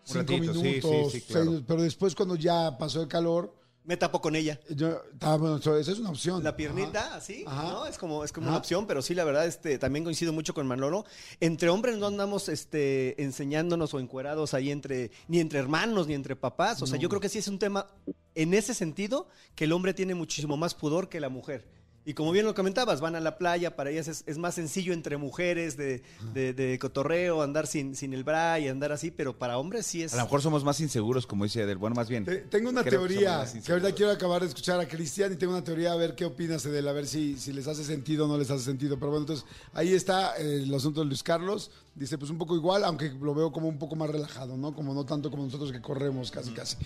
cinco 0.04 0.18
ratito, 0.20 0.54
minutos. 0.54 1.12
sí, 1.12 1.20
sí, 1.20 1.26
claro. 1.26 1.50
seis- 1.52 1.62
pero 1.66 1.82
después 1.82 2.14
cuando 2.14 2.36
ya 2.36 2.76
pasó 2.78 3.02
el 3.02 3.08
calor, 3.08 3.54
Me 3.84 3.96
tapo 3.96 4.20
con 4.20 4.36
ella. 4.36 4.60
yo, 4.70 5.02
ah, 5.22 5.36
bueno, 5.36 5.56
eso 5.56 5.76
eso 5.76 5.90
es 5.90 5.98
una 5.98 6.10
opción. 6.10 6.44
La 6.44 6.54
piernita, 6.56 7.00
Ajá. 7.06 7.16
así, 7.16 7.42
Ajá. 7.46 7.62
¿no? 7.64 7.86
Es 7.86 7.98
como, 7.98 8.22
es 8.22 8.30
como 8.30 8.46
Ajá. 8.46 8.52
una 8.52 8.58
opción, 8.60 8.86
pero 8.86 9.02
sí, 9.02 9.12
la 9.12 9.24
verdad, 9.24 9.44
este, 9.44 9.76
también 9.76 10.04
coincido 10.04 10.32
mucho 10.32 10.54
con 10.54 10.68
Manolo. 10.68 11.04
Entre 11.40 11.68
hombres 11.68 11.96
no 11.98 12.06
andamos 12.06 12.48
este, 12.48 13.20
enseñándonos 13.20 13.92
o 13.92 13.98
encuerados 13.98 14.54
ahí 14.54 14.70
entre, 14.70 15.10
ni 15.26 15.40
entre 15.40 15.58
hermanos, 15.58 16.06
ni 16.06 16.14
entre 16.14 16.36
papás. 16.36 16.80
O 16.82 16.86
sea, 16.86 16.96
yo 16.96 17.08
creo 17.08 17.20
que 17.20 17.28
sí 17.28 17.38
es 17.38 17.48
un 17.48 17.58
tema, 17.58 17.88
en 18.36 18.54
ese 18.54 18.72
sentido, 18.72 19.26
que 19.56 19.64
el 19.64 19.72
hombre 19.72 19.94
tiene 19.94 20.14
muchísimo 20.14 20.56
más 20.56 20.74
pudor 20.74 21.08
que 21.08 21.18
la 21.18 21.28
mujer. 21.28 21.66
Y 22.04 22.14
como 22.14 22.32
bien 22.32 22.44
lo 22.44 22.52
comentabas, 22.54 23.00
van 23.00 23.14
a 23.14 23.20
la 23.20 23.38
playa, 23.38 23.76
para 23.76 23.90
ellas 23.90 24.08
es, 24.08 24.24
es 24.26 24.36
más 24.36 24.56
sencillo 24.56 24.92
entre 24.92 25.16
mujeres 25.18 25.76
de, 25.76 26.02
de- 26.34 26.52
de 26.52 26.76
cotorreo, 26.80 27.42
andar 27.42 27.68
sin, 27.68 27.94
sin 27.94 28.12
el 28.12 28.24
bra 28.24 28.58
y 28.58 28.66
andar 28.66 28.90
así, 28.90 29.12
pero 29.12 29.38
para 29.38 29.56
hombres 29.56 29.86
sí 29.86 30.02
es... 30.02 30.12
A 30.12 30.16
lo 30.16 30.24
mejor 30.24 30.42
somos 30.42 30.64
más 30.64 30.80
inseguros, 30.80 31.28
como 31.28 31.44
dice 31.44 31.62
Edel. 31.62 31.78
Bueno, 31.78 31.94
más 31.94 32.08
bien. 32.08 32.24
Te- 32.24 32.38
tengo 32.38 32.70
una 32.70 32.82
que 32.82 32.90
teoría 32.90 33.36
que, 33.44 33.58
inseguros. 33.58 33.70
ahorita 33.70 33.92
quiero 33.96 34.10
acabar 34.10 34.42
de 34.42 34.48
escuchar 34.48 34.80
a 34.80 34.88
Cristian 34.88 35.32
y 35.32 35.36
tengo 35.36 35.52
una 35.52 35.62
teoría 35.62 35.92
a 35.92 35.96
ver 35.96 36.16
qué 36.16 36.24
opinas 36.24 36.64
de 36.64 36.76
él, 36.76 36.88
a 36.88 36.92
ver 36.92 37.06
si, 37.06 37.36
si 37.38 37.52
les 37.52 37.68
hace 37.68 37.84
sentido 37.84 38.24
o 38.24 38.28
no 38.28 38.36
les 38.36 38.50
hace 38.50 38.64
sentido. 38.64 38.96
Pero 38.98 39.10
bueno, 39.12 39.22
entonces 39.22 39.46
ahí 39.72 39.94
está 39.94 40.36
eh, 40.38 40.62
el 40.64 40.74
asunto 40.74 41.00
de 41.02 41.06
Luis 41.06 41.22
Carlos. 41.22 41.70
Dice, 41.94 42.18
pues 42.18 42.32
un 42.32 42.38
poco 42.38 42.56
igual, 42.56 42.82
aunque 42.84 43.10
lo 43.10 43.32
veo 43.32 43.52
como 43.52 43.68
un 43.68 43.78
poco 43.78 43.94
más 43.94 44.10
relajado, 44.10 44.56
¿no? 44.56 44.74
Como 44.74 44.92
no 44.92 45.04
tanto 45.06 45.30
como 45.30 45.44
nosotros 45.44 45.70
que 45.70 45.80
corremos 45.80 46.32
casi, 46.32 46.50
casi. 46.50 46.76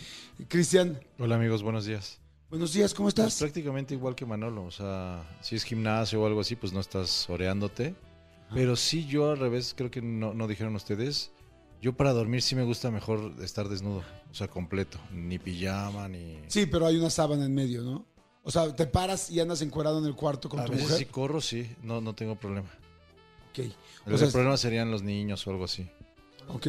Cristian, 0.48 1.00
Hola 1.18 1.37
amigos, 1.37 1.62
buenos 1.62 1.87
días. 1.87 2.18
Buenos 2.49 2.73
días, 2.73 2.95
¿cómo 2.95 3.07
Pues 3.07 3.19
estás? 3.19 3.39
prácticamente 3.41 3.95
igual 3.95 4.15
que 4.15 4.25
Manolo, 4.25 4.65
o 4.65 4.71
sea, 4.71 5.25
si 5.41 5.57
es 5.57 5.65
gimnasio 5.65 6.23
o 6.23 6.27
algo 6.27 6.41
así, 6.41 6.55
pues 6.55 6.73
no 6.73 6.81
estás 6.81 7.29
oreándote. 7.29 7.95
Pero 8.55 8.77
sí, 8.77 9.05
yo 9.07 9.31
al 9.33 9.39
revés, 9.39 9.75
creo 9.77 9.91
que 9.91 10.01
no, 10.01 10.33
no 10.33 10.47
dijeron 10.47 10.77
ustedes. 10.77 11.33
Yo 11.83 11.97
para 11.97 12.13
dormir 12.13 12.43
sí 12.43 12.55
me 12.55 12.63
gusta 12.63 12.91
mejor 12.93 13.35
estar 13.43 13.69
desnudo, 13.69 14.05
o 14.31 14.35
sea, 14.35 14.47
completo. 14.49 14.99
Ni 15.13 15.39
pijama, 15.39 16.09
ni... 16.09 16.39
Sí, 16.47 16.67
pero 16.67 16.87
hay 16.87 16.97
una 16.97 17.11
sábana 17.11 17.45
en 17.45 17.55
medio, 17.55 17.83
¿no? 17.83 18.07
O 18.45 18.51
sea, 18.53 18.75
te 18.75 18.87
paras 18.87 19.29
y 19.31 19.41
andas 19.41 19.61
encuerado 19.63 19.99
en 19.99 20.05
el 20.07 20.15
cuarto 20.15 20.49
con 20.49 20.61
A 20.61 20.65
tu 20.65 20.73
veces 20.73 20.85
mujer. 20.87 20.99
sí 20.99 21.05
corro, 21.07 21.41
sí, 21.41 21.69
no, 21.83 22.01
no 22.01 22.15
tengo 22.15 22.37
problema. 22.37 22.69
Ok. 23.51 23.59
El, 24.07 24.15
O 24.15 24.17
sea, 24.17 24.29
el 24.29 24.33
problema 24.33 24.57
serían 24.57 24.91
los 24.93 25.03
niños 25.03 25.45
o 25.47 25.51
algo 25.51 25.65
así. 25.65 25.91
ok. 26.49 26.69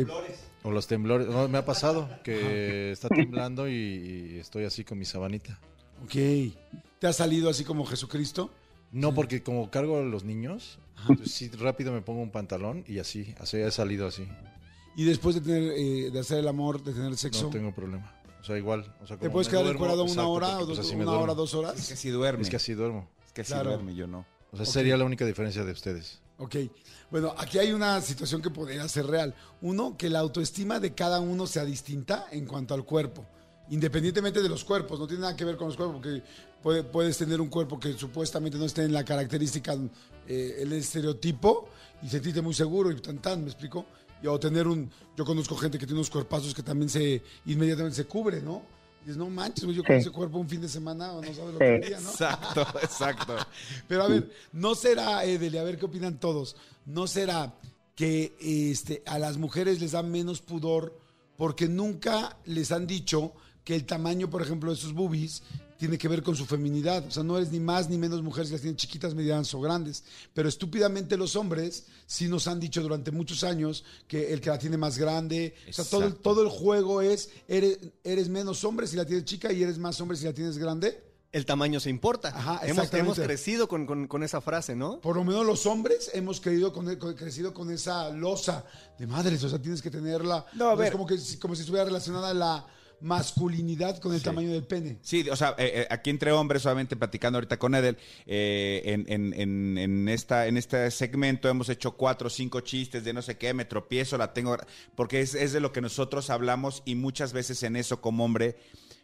O 0.67 0.71
los 0.71 0.88
temblores. 0.88 1.27
No, 1.27 1.47
me 1.47 1.58
ha 1.58 1.65
pasado 1.65 2.10
que 2.23 2.91
está 2.91 3.08
temblando 3.10 3.67
y, 3.69 3.73
y 4.36 4.38
estoy 4.39 4.65
así 4.65 4.84
con 4.84 4.97
mi 4.99 5.06
sabanita. 5.06 5.60
Ok. 6.03 6.13
¿Te 6.99 7.08
ha 7.08 7.13
salido 7.13 7.49
así 7.49 7.63
como 7.63 7.86
Jesucristo? 7.86 8.49
No, 8.91 9.13
porque 9.13 9.43
como 9.43 9.69
cargo 9.69 9.97
a 9.99 10.01
los 10.01 10.23
niños, 10.23 10.80
entonces 11.01 11.32
sí 11.34 11.49
rápido 11.49 11.91
me 11.93 12.01
pongo 12.01 12.21
un 12.21 12.32
pantalón 12.32 12.84
y 12.88 12.99
así, 12.99 13.34
así 13.39 13.58
he 13.58 13.69
salido 13.71 14.08
así. 14.08 14.27
Y 14.95 15.03
después 15.06 15.36
de 15.36 15.41
tener, 15.41 15.73
eh, 15.77 16.10
de 16.12 16.19
hacer 16.19 16.39
el 16.39 16.47
amor, 16.47 16.84
de 16.84 16.93
tener 16.93 17.15
sexo, 17.17 17.43
No 17.45 17.49
tengo 17.51 17.73
problema. 17.73 18.13
O 18.41 18.43
sea, 18.43 18.58
igual. 18.58 18.82
O 19.01 19.08
sea, 19.08 19.17
¿te 19.17 19.21
como 19.21 19.34
puedes 19.34 19.47
me 19.47 19.51
quedar 19.51 19.63
duermo, 19.65 19.86
encuadrado 19.86 20.03
una 20.03 20.12
exacto, 20.12 20.30
hora 20.32 20.47
porque, 20.47 20.63
o 20.63 20.65
pues, 20.67 20.77
dos, 20.80 20.91
una 20.91 21.03
duermo. 21.06 21.21
hora, 21.23 21.34
dos 21.34 21.49
Es 21.49 21.56
horas? 21.56 21.88
que 21.88 21.93
así 21.93 22.10
duerme. 22.10 22.43
Es 22.43 22.49
que 22.49 22.56
así 22.56 22.73
duermo. 22.73 23.08
Es 23.25 23.34
que 23.34 23.41
así 23.41 23.51
Claro. 23.53 23.69
duerme, 23.71 23.95
yo 23.95 24.08
no. 24.08 24.25
O 24.51 24.58
sea, 24.58 24.65
sería 24.65 24.97
la 24.97 25.03
única 25.06 25.25
diferencia 25.25 25.63
de 25.63 25.71
ustedes. 25.71 26.19
Ok. 26.39 26.56
Bueno, 27.10 27.34
aquí 27.38 27.58
hay 27.58 27.71
una 27.71 28.00
situación 28.02 28.41
que 28.41 28.50
podría 28.50 28.88
ser 28.88 29.08
real. 29.08 29.34
Uno, 29.62 29.97
que 29.97 30.10
la 30.10 30.19
autoestima 30.19 30.80
de 30.80 30.93
cada 30.93 31.19
uno 31.19 31.47
sea 31.47 31.65
distinta 31.65 32.28
en 32.32 32.45
cuanto 32.45 32.73
al 32.73 32.84
cuerpo. 32.86 33.26
Independientemente 33.69 34.41
de 34.41 34.50
los 34.50 34.63
cuerpos, 34.63 35.00
no 35.00 35.08
tiene 35.08 35.21
nada 35.21 35.36
que 35.36 35.43
ver 35.45 35.58
con 35.58 35.67
los 35.67 35.76
cuerpos, 35.76 35.97
porque 35.97 36.23
puede- 36.62 36.84
puedes 36.84 37.17
tener 37.17 37.41
un 37.41 37.50
cuerpo 37.50 37.80
que 37.80 37.93
supuestamente 37.93 38.58
no 38.58 38.65
esté 38.65 38.84
en 38.84 38.93
la 38.93 39.04
característica, 39.04 39.76
eh, 40.28 40.58
el 40.60 40.71
estereotipo, 40.73 41.69
y 42.02 42.08
sentirte 42.10 42.41
muy 42.41 42.54
seguro 42.54 42.91
y 42.91 43.02
tan 43.02 43.17
tan, 43.19 43.41
¿me 43.43 43.47
explico? 43.50 43.86
Y, 44.21 44.28
o 44.28 44.39
tener 44.39 44.67
un, 44.67 44.89
yo 45.17 45.26
conozco 45.26 45.56
gente 45.58 45.78
que 45.78 45.86
tiene 45.86 46.00
unos 46.00 46.10
cuerpazos 46.10 46.54
que 46.54 46.63
también 46.63 46.89
se, 46.89 47.21
inmediatamente 47.45 47.95
se 47.97 48.06
cubre, 48.06 48.41
¿no? 48.41 48.62
Dices, 49.08 49.17
no 49.17 49.30
manches, 49.30 49.63
güey, 49.63 49.78
yo 49.78 49.84
con 49.86 49.96
Sí. 49.96 50.02
ese 50.02 50.12
cuerpo 50.12 50.38
un 50.38 50.50
fin 50.50 50.60
de 50.60 50.67
semana 50.67 51.13
o 51.13 51.22
no 51.22 51.34
sabes 51.34 51.54
lo 51.54 51.60
Sí. 51.60 51.80
que 51.82 51.89
¿no? 51.91 52.10
Exacto, 52.10 52.67
exacto. 52.84 53.36
Pero 53.88 54.04
a 54.04 54.08
ver, 54.10 54.30
no 54.52 54.76
será, 54.76 55.24
Edel, 55.24 55.58
a 55.58 55.63
ver 55.63 55.78
qué 55.80 55.86
opinan 55.86 56.20
todos, 56.20 56.58
no 56.86 57.08
será 57.08 57.54
que 57.96 58.36
este, 58.41 59.04
a 59.06 59.17
las 59.17 59.38
mujeres 59.38 59.80
les 59.80 59.93
da 59.93 60.04
menos 60.04 60.41
pudor 60.41 61.00
porque 61.38 61.70
nunca 61.70 62.36
les 62.43 62.74
han 62.74 62.86
dicho 62.86 63.32
que 63.63 63.76
el 63.76 63.86
tamaño, 63.86 64.30
por 64.30 64.41
ejemplo, 64.41 64.72
de 64.72 64.76
sus 64.78 64.91
boobies 64.91 65.41
tiene 65.78 65.98
que 65.98 66.08
ver 66.08 66.24
con 66.24 66.36
su 66.36 66.46
feminidad. 66.46 67.06
O 67.08 67.12
sea, 67.12 67.24
no 67.24 67.38
eres 67.38 67.52
ni 67.52 67.60
más 67.60 67.90
ni 67.90 67.98
menos 67.98 68.22
mujer 68.24 68.46
si 68.46 68.52
las 68.54 68.62
tienen 68.62 68.78
chiquitas, 68.78 69.13
medianas 69.16 69.54
o 69.54 69.62
grandes. 69.62 70.04
Pero 70.34 70.50
estúpidamente 70.50 71.18
los 71.18 71.36
hombres 71.36 71.86
sí 72.06 72.28
nos 72.28 72.48
han 72.48 72.60
dicho 72.60 72.82
durante 72.82 73.12
muchos 73.12 73.44
años 73.44 73.84
que 74.08 74.34
el 74.34 74.42
que 74.42 74.50
la 74.50 74.58
tiene 74.60 74.78
más 74.78 74.98
grande. 74.98 75.56
O 75.70 75.74
sea, 75.74 75.86
todo 75.86 76.02
el, 76.02 76.08
Exacto. 76.08 76.30
todo 76.30 76.42
el 76.44 76.50
juego 76.50 77.02
es, 77.02 77.30
eres, 77.48 77.80
eres 78.04 78.30
menos 78.30 78.63
hombre 78.63 78.88
si 78.88 78.96
la 78.96 79.06
tienes 79.06 79.26
chica 79.26 79.52
y 79.54 79.62
eres 79.63 79.78
más 79.78 80.00
hombre 80.02 80.18
si 80.18 80.26
la 80.26 80.34
tienes 80.34 80.58
grande. 80.58 81.04
El 81.32 81.46
tamaño 81.46 81.80
se 81.82 81.90
importa. 81.90 82.30
Ajá, 82.30 82.54
hemos, 82.63 82.78
exactamente. 82.78 82.98
hemos 83.00 83.20
crecido 83.20 83.68
con, 83.68 83.86
con- 83.86 84.08
con 84.08 84.24
esa 84.24 84.40
frase, 84.40 84.76
¿no? 84.78 85.02
Por 85.02 85.18
lo 85.18 85.26
menos 85.26 85.46
los 85.46 85.66
hombres 85.66 86.10
hemos 86.13 86.40
creído 86.40 86.72
con, 86.72 86.96
con- 86.96 87.13
crecido 87.16 87.54
con 87.54 87.70
esa 87.70 88.10
losa 88.12 88.66
de 88.98 89.06
madres, 89.06 89.44
o 89.44 89.50
sea, 89.50 89.62
tienes 89.62 89.82
que 89.82 89.92
tenerla. 89.92 90.46
No, 90.54 90.70
a 90.70 90.74
Es 90.74 90.80
ver. 90.80 90.92
como, 90.94 91.06
que, 91.06 91.18
como 91.40 91.54
si 91.54 91.62
estuviera 91.62 91.84
relacionada 91.86 92.34
la 92.34 92.66
masculinidad 93.01 93.99
con 93.99 94.13
el 94.13 94.21
tamaño 94.21 94.51
del 94.51 94.63
pene. 94.63 94.97
Sí, 95.01 95.29
o 95.29 95.36
sea, 95.36 95.49
eh, 95.57 95.71
eh, 95.81 95.88
aquí 95.89 96.10
entre 96.10 96.31
hombres, 96.31 96.62
solamente 96.63 96.95
platicando 96.95 97.38
ahorita 97.38 97.57
con 97.57 97.75
Edel, 97.75 97.97
eh, 98.25 98.81
en, 98.86 99.05
en- 99.07 99.33
en- 99.33 99.77
en 99.77 100.10
esta, 100.10 100.47
en 100.47 100.57
este 100.57 100.89
segmento 100.91 101.49
hemos 101.49 101.69
hecho 101.69 101.91
cuatro 101.97 102.27
o 102.27 102.29
cinco 102.29 102.62
chistes 102.62 103.03
de 103.03 103.13
no 103.13 103.21
sé 103.21 103.38
qué, 103.38 103.53
me 103.53 103.65
tropiezo, 103.65 104.17
la 104.17 104.33
tengo, 104.33 104.57
porque 104.95 105.21
es, 105.21 105.36
es 105.36 105.53
de 105.53 105.60
lo 105.60 105.71
que 105.71 105.81
nosotros 105.81 106.29
hablamos 106.29 106.83
y 106.86 106.95
muchas 106.95 107.33
veces 107.33 107.62
en 107.63 107.75
eso 107.75 108.01
como 108.01 108.25
hombre 108.25 108.55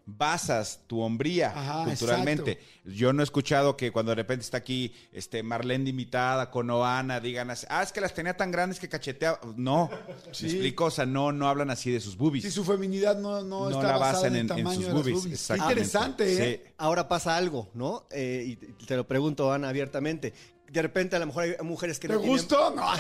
basas 0.06 0.82
tu 0.88 1.02
hombría 1.02 1.54
Ajá, 1.56 1.86
culturalmente. 1.86 2.60
Yo 2.84 3.14
no 3.14 3.22
he 3.22 3.24
escuchado 3.24 3.78
que 3.78 3.92
cuando 3.92 4.10
de 4.12 4.16
repente 4.16 4.44
está 4.44 4.58
aquí 4.58 4.94
este 5.14 5.44
Marlene 5.44 5.86
de 5.86 5.90
invitada 5.92 6.52
con 6.52 6.70
Oana 6.70 7.22
digan 7.22 7.50
así, 7.52 7.66
ah, 7.70 7.82
es 7.84 7.94
que 7.94 8.02
las 8.02 8.14
tenía 8.14 8.36
tan 8.36 8.52
grandes 8.52 8.80
que 8.80 8.90
cacheteaba. 8.90 9.40
No, 9.56 9.90
Sí. 10.32 10.46
me 10.46 10.52
explico, 10.52 10.86
o 10.86 10.92
sea, 10.92 11.06
no, 11.06 11.32
no 11.32 11.48
hablan 11.48 11.70
así 11.70 11.90
de 11.92 12.02
sus 12.02 12.18
boobies. 12.18 12.44
Si 12.44 12.52
su 12.52 12.66
feminidad 12.66 13.18
no, 13.18 13.42
no, 13.44 13.70
No 13.70 13.78
está 13.78 13.84
la 13.94 13.98
basada 13.98 14.24
basan 14.24 14.36
en 14.36 14.48
tamaño 14.48 14.74
sus 14.76 14.86
de 14.88 14.94
boobies, 14.94 15.16
boobies. 15.16 15.34
Exactamente. 15.40 15.74
interesante, 15.82 16.34
¿eh? 16.54 16.62
Sí. 16.66 16.74
Ahora 16.78 17.08
pasa 17.08 17.38
algo, 17.38 17.70
¿no? 17.74 18.06
Eh, 18.12 18.44
y 18.46 18.56
te- 18.86 18.98
lo 18.98 19.08
pregunto, 19.08 19.54
Ana, 19.54 19.70
abiertamente. 19.70 20.34
De 20.70 20.82
repente, 20.82 21.16
a 21.16 21.20
lo 21.20 21.28
mejor 21.28 21.44
hay 21.44 21.56
mujeres 21.64 22.00
que 22.00 22.08
¿Te 22.10 22.16
no 22.16 22.20
tienen- 22.20 22.38
gustó? 22.38 22.72
No. 22.76 22.86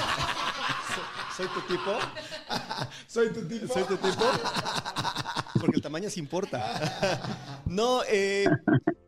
¿Soy 1.35 1.47
tu 1.47 1.61
tipo? 1.61 1.91
Soy 3.07 3.33
tu 3.33 3.41
tipo. 3.47 3.73
¿Soy 3.73 3.83
tu 3.85 3.97
tipo? 3.97 4.23
Porque 5.63 5.77
el 5.77 5.81
tamaño 5.81 6.09
se 6.09 6.19
importa. 6.19 6.59
No, 7.65 8.01
eh, 8.09 8.45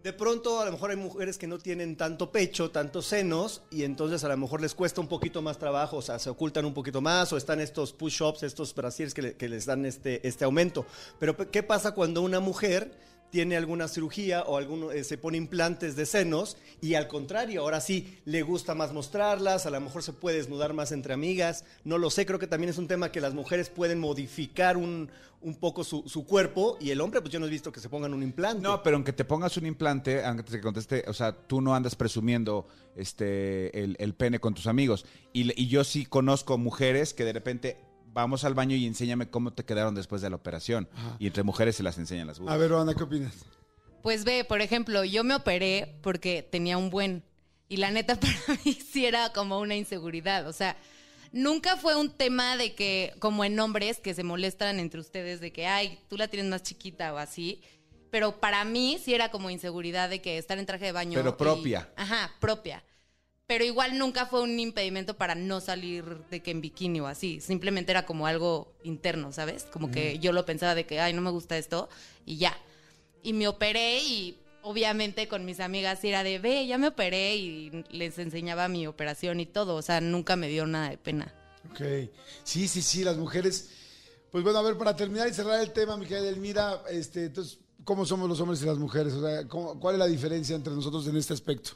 de 0.01 0.13
pronto 0.13 0.61
a 0.61 0.65
lo 0.65 0.71
mejor 0.71 0.89
hay 0.89 0.95
mujeres 0.95 1.37
que 1.37 1.45
no 1.45 1.59
tienen 1.59 1.97
tanto 1.97 2.31
pecho, 2.31 2.71
tantos 2.71 3.05
senos, 3.05 3.63
y 3.69 3.83
entonces 3.83 4.23
a 4.23 4.29
lo 4.29 4.37
mejor 4.37 4.61
les 4.61 4.73
cuesta 4.73 5.01
un 5.01 5.09
poquito 5.09 5.41
más 5.41 5.59
trabajo, 5.59 5.97
o 5.97 6.01
sea, 6.01 6.17
se 6.17 6.29
ocultan 6.29 6.63
un 6.63 6.73
poquito 6.73 7.01
más, 7.01 7.33
o 7.33 7.37
están 7.37 7.59
estos 7.59 7.91
push-ups, 7.91 8.43
estos 8.43 8.73
brasieres 8.73 9.13
que, 9.13 9.35
que 9.35 9.49
les 9.49 9.65
dan 9.65 9.85
este, 9.85 10.25
este 10.25 10.45
aumento. 10.45 10.85
Pero 11.19 11.35
¿qué 11.35 11.61
pasa 11.61 11.91
cuando 11.91 12.21
una 12.21 12.39
mujer 12.39 12.97
tiene 13.29 13.57
alguna 13.57 13.87
cirugía 13.87 14.43
o 14.43 14.57
alguno, 14.57 14.91
eh, 14.91 15.03
se 15.03 15.17
pone 15.17 15.37
implantes 15.37 15.95
de 15.95 16.05
senos 16.05 16.57
y 16.81 16.93
al 16.95 17.07
contrario, 17.07 17.61
ahora 17.61 17.81
sí, 17.81 18.17
le 18.25 18.43
gusta 18.43 18.75
más 18.75 18.93
mostrarlas, 18.93 19.65
a 19.65 19.69
lo 19.69 19.81
mejor 19.81 20.03
se 20.03 20.13
puede 20.13 20.37
desnudar 20.37 20.73
más 20.73 20.91
entre 20.91 21.13
amigas, 21.13 21.65
no 21.83 21.97
lo 21.97 22.09
sé, 22.09 22.25
creo 22.25 22.39
que 22.39 22.47
también 22.47 22.69
es 22.69 22.77
un 22.77 22.87
tema 22.87 23.11
que 23.11 23.21
las 23.21 23.33
mujeres 23.33 23.69
pueden 23.69 23.99
modificar 23.99 24.77
un, 24.77 25.09
un 25.41 25.55
poco 25.55 25.83
su, 25.83 26.03
su 26.07 26.25
cuerpo 26.25 26.77
y 26.79 26.91
el 26.91 27.01
hombre, 27.01 27.21
pues 27.21 27.31
yo 27.31 27.39
no 27.39 27.45
he 27.45 27.49
visto 27.49 27.71
que 27.71 27.79
se 27.79 27.89
pongan 27.89 28.13
un 28.13 28.23
implante. 28.23 28.61
No, 28.61 28.81
pero 28.81 28.95
aunque 28.95 29.13
te 29.13 29.25
pongas 29.25 29.57
un 29.57 29.65
implante, 29.65 30.23
antes 30.23 30.51
de 30.51 30.57
que 30.57 30.63
conteste, 30.63 31.05
o 31.07 31.13
sea, 31.13 31.33
tú 31.33 31.61
no 31.61 31.75
andas 31.75 31.95
presumiendo 31.95 32.67
este 32.95 33.83
el, 33.83 33.95
el 33.99 34.13
pene 34.13 34.39
con 34.39 34.53
tus 34.53 34.67
amigos. 34.67 35.05
Y 35.33 35.67
yo 35.67 35.83
sí 35.83 36.05
conozco 36.05 36.57
mujeres 36.57 37.13
que 37.13 37.25
de 37.25 37.33
repente 37.33 37.77
vamos 38.15 38.43
al 38.45 38.53
baño 38.55 38.75
y 38.75 38.85
enséñame 38.87 39.29
cómo 39.29 39.51
te 39.53 39.63
quedaron 39.65 39.93
después 39.93 40.21
de 40.23 40.29
la 40.31 40.37
operación. 40.37 40.89
Y 41.19 41.27
entre 41.27 41.43
mujeres 41.43 41.75
se 41.75 41.83
las 41.83 41.97
enseñan 41.99 42.27
las 42.27 42.39
A 42.39 42.41
boobies. 42.43 42.59
ver, 42.59 42.73
Ana, 42.73 42.95
¿qué 42.95 43.03
opinas? 43.03 43.33
Pues 44.01 44.23
ve, 44.23 44.43
por 44.45 44.61
ejemplo, 44.61 45.03
yo 45.03 45.23
me 45.23 45.35
operé 45.35 45.97
porque 46.01 46.41
tenía 46.41 46.77
un 46.77 46.89
buen. 46.89 47.23
Y 47.67 47.77
la 47.77 47.91
neta, 47.91 48.15
para 48.19 48.59
mí 48.65 48.73
sí 48.73 49.05
era 49.05 49.31
como 49.33 49.59
una 49.59 49.75
inseguridad. 49.75 50.47
O 50.47 50.53
sea, 50.53 50.77
nunca 51.31 51.75
fue 51.77 51.95
un 51.95 52.09
tema 52.09 52.55
de 52.57 52.73
que, 52.73 53.13
como 53.19 53.43
en 53.43 53.59
hombres, 53.59 53.99
que 53.99 54.13
se 54.13 54.23
molestan 54.23 54.79
entre 54.79 54.99
ustedes 55.01 55.39
de 55.41 55.51
que, 55.51 55.67
ay, 55.67 55.99
tú 56.07 56.17
la 56.17 56.27
tienes 56.27 56.49
más 56.49 56.63
chiquita 56.63 57.13
o 57.13 57.17
así. 57.17 57.61
Pero 58.11 58.39
para 58.39 58.63
mí 58.63 58.97
sí 59.03 59.13
era 59.13 59.29
como 59.29 59.49
inseguridad 59.49 60.09
de 60.09 60.21
que 60.21 60.37
estar 60.37 60.57
en 60.57 60.65
traje 60.65 60.85
de 60.85 60.91
baño. 60.93 61.15
Pero 61.19 61.31
y- 61.31 61.33
propia. 61.33 61.89
ajá, 61.97 62.31
propia. 62.39 62.81
Pero 63.47 63.63
igual 63.63 63.97
nunca 63.99 64.25
fue 64.25 64.41
un 64.41 64.59
impedimento 64.59 65.15
para 65.17 65.35
no 65.35 65.61
salir 65.61 66.03
de 66.31 66.41
que 66.41 66.49
en 66.51 66.61
bikini 66.61 66.99
o 66.99 67.07
así. 67.07 67.39
Simplemente 67.41 67.91
era 67.91 68.05
como 68.05 68.25
algo 68.25 68.73
interno, 68.83 69.31
¿sabes? 69.31 69.65
Como 69.65 69.91
que 69.91 70.17
yo 70.19 70.31
lo 70.31 70.45
pensaba 70.45 70.73
de 70.73 70.87
que, 70.87 70.99
ay, 70.99 71.13
no 71.13 71.21
me 71.21 71.29
gusta 71.29 71.55
esto 71.57 71.87
y 72.25 72.37
ya. 72.37 72.57
Y 73.21 73.33
me 73.33 73.47
operé 73.47 73.99
y 74.03 74.39
obviamente 74.63 75.27
con 75.27 75.45
mis 75.45 75.59
amigas 75.59 76.03
era 76.03 76.23
de, 76.23 76.39
ve, 76.39 76.65
ya 76.65 76.79
me 76.79 76.87
operé 76.87 77.35
y 77.35 77.83
les 77.91 78.17
enseñaba 78.17 78.67
mi 78.67 78.87
operación 78.87 79.39
y 79.39 79.45
todo. 79.45 79.75
O 79.75 79.81
sea, 79.83 80.01
nunca 80.01 80.35
me 80.35 80.47
dio 80.47 80.65
nada 80.65 80.89
de 80.89 80.97
pena. 80.97 81.31
Ok. 81.69 81.81
Sí, 82.43 82.67
sí, 82.67 82.81
sí, 82.81 83.03
las 83.03 83.17
mujeres. 83.17 83.69
Pues 84.31 84.43
bueno, 84.43 84.57
a 84.57 84.63
ver, 84.63 84.75
para 84.75 84.95
terminar 84.95 85.27
y 85.29 85.33
cerrar 85.33 85.61
el 85.61 85.71
tema, 85.71 85.97
mi 85.97 86.07
querida 86.07 86.27
Elmira, 86.29 86.81
este, 86.89 87.25
entonces, 87.25 87.59
¿cómo 87.83 88.07
somos 88.07 88.27
los 88.27 88.39
hombres 88.39 88.59
y 88.63 88.65
las 88.65 88.79
mujeres? 88.79 89.13
O 89.13 89.21
sea, 89.21 89.47
¿cómo- 89.47 89.79
¿cuál 89.79 89.95
es 89.95 89.99
la 89.99 90.07
diferencia 90.07 90.55
entre 90.55 90.73
nosotros 90.73 91.07
en 91.07 91.15
este 91.15 91.33
aspecto? 91.33 91.71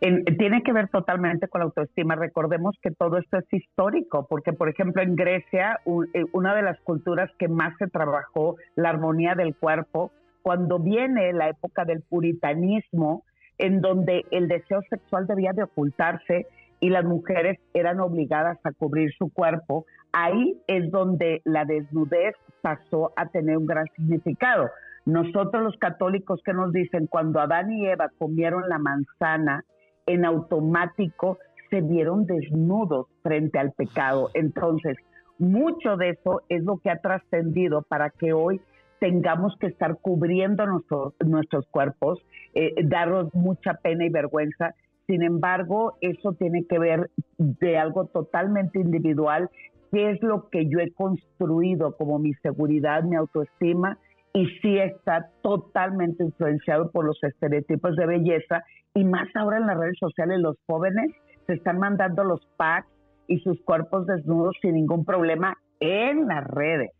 En- 0.00 0.24
tiene 0.36 0.62
que 0.62 0.72
ver 0.74 0.88
totalmente 0.88 1.48
con 1.48 1.60
la 1.60 1.66
autoestima. 1.66 2.16
Recordemos 2.16 2.76
que 2.82 2.90
todo 2.90 3.16
esto 3.16 3.38
es 3.38 3.50
histórico, 3.52 4.26
porque 4.28 4.52
por 4.52 4.68
ejemplo 4.68 5.02
en 5.02 5.16
Grecia, 5.16 5.80
u- 5.86 6.04
eh, 6.12 6.24
una 6.32 6.54
de 6.54 6.62
las 6.62 6.78
culturas 6.80 7.30
que 7.38 7.48
más 7.48 7.74
se 7.78 7.86
trabajó 7.86 8.56
la 8.74 8.90
armonía 8.90 9.34
del 9.34 9.54
cuerpo, 9.56 10.12
cuando 10.42 10.78
viene 10.78 11.32
la 11.32 11.48
época 11.48 11.84
del 11.84 12.02
puritanismo, 12.02 13.24
en 13.58 13.80
donde 13.80 14.24
el 14.30 14.48
deseo 14.48 14.82
sexual 14.90 15.26
debía 15.26 15.52
de 15.54 15.62
ocultarse 15.62 16.46
y 16.78 16.90
las 16.90 17.04
mujeres 17.04 17.58
eran 17.72 18.00
obligadas 18.00 18.58
a 18.64 18.72
cubrir 18.72 19.10
su 19.16 19.32
cuerpo, 19.32 19.86
ahí 20.12 20.60
es 20.66 20.90
donde 20.90 21.40
la 21.44 21.64
desnudez 21.64 22.34
pasó 22.60 23.12
a 23.16 23.26
tener 23.28 23.56
un 23.56 23.66
gran 23.66 23.86
significado. 23.96 24.70
Nosotros 25.06 25.62
los 25.62 25.76
católicos 25.78 26.42
que 26.44 26.52
nos 26.52 26.70
dicen, 26.72 27.06
cuando 27.06 27.40
Adán 27.40 27.72
y 27.72 27.86
Eva 27.86 28.10
comieron 28.18 28.68
la 28.68 28.78
manzana, 28.78 29.64
en 30.06 30.24
automático 30.24 31.38
se 31.70 31.80
vieron 31.80 32.26
desnudos 32.26 33.06
frente 33.22 33.58
al 33.58 33.72
pecado. 33.72 34.30
Entonces, 34.34 34.96
mucho 35.38 35.96
de 35.96 36.10
eso 36.10 36.42
es 36.48 36.62
lo 36.64 36.78
que 36.78 36.90
ha 36.90 37.00
trascendido 37.00 37.82
para 37.82 38.10
que 38.10 38.32
hoy 38.32 38.60
tengamos 39.00 39.56
que 39.58 39.66
estar 39.66 39.98
cubriendo 39.98 40.64
nuestro- 40.66 41.14
nuestros 41.24 41.66
cuerpos, 41.66 42.18
eh, 42.54 42.74
darnos 42.84 43.34
mucha 43.34 43.74
pena 43.74 44.06
y 44.06 44.08
vergüenza. 44.08 44.74
Sin 45.06 45.22
embargo, 45.22 45.98
eso 46.00 46.32
tiene 46.32 46.64
que 46.64 46.78
ver 46.78 47.10
de 47.36 47.78
algo 47.78 48.06
totalmente 48.06 48.80
individual, 48.80 49.50
qué 49.92 50.10
es 50.10 50.22
lo 50.22 50.48
que 50.48 50.66
yo 50.66 50.78
he 50.80 50.90
construido 50.92 51.96
como 51.96 52.18
mi 52.18 52.32
seguridad, 52.34 53.02
mi 53.02 53.16
autoestima, 53.16 53.98
y 54.36 54.46
sí 54.60 54.78
está 54.78 55.30
totalmente 55.42 56.22
influenciado 56.22 56.90
por 56.90 57.04
los 57.06 57.18
estereotipos 57.22 57.96
de 57.96 58.06
belleza, 58.06 58.64
y 58.94 59.04
más 59.04 59.28
ahora 59.34 59.58
en 59.58 59.66
las 59.66 59.78
redes 59.78 59.98
sociales 59.98 60.38
los 60.40 60.56
jóvenes 60.66 61.10
se 61.46 61.54
están 61.54 61.78
mandando 61.78 62.22
los 62.24 62.40
packs 62.56 62.88
y 63.28 63.38
sus 63.40 63.60
cuerpos 63.62 64.06
desnudos 64.06 64.56
sin 64.60 64.74
ningún 64.74 65.04
problema 65.04 65.54
en 65.80 66.28
las 66.28 66.44
redes 66.46 66.90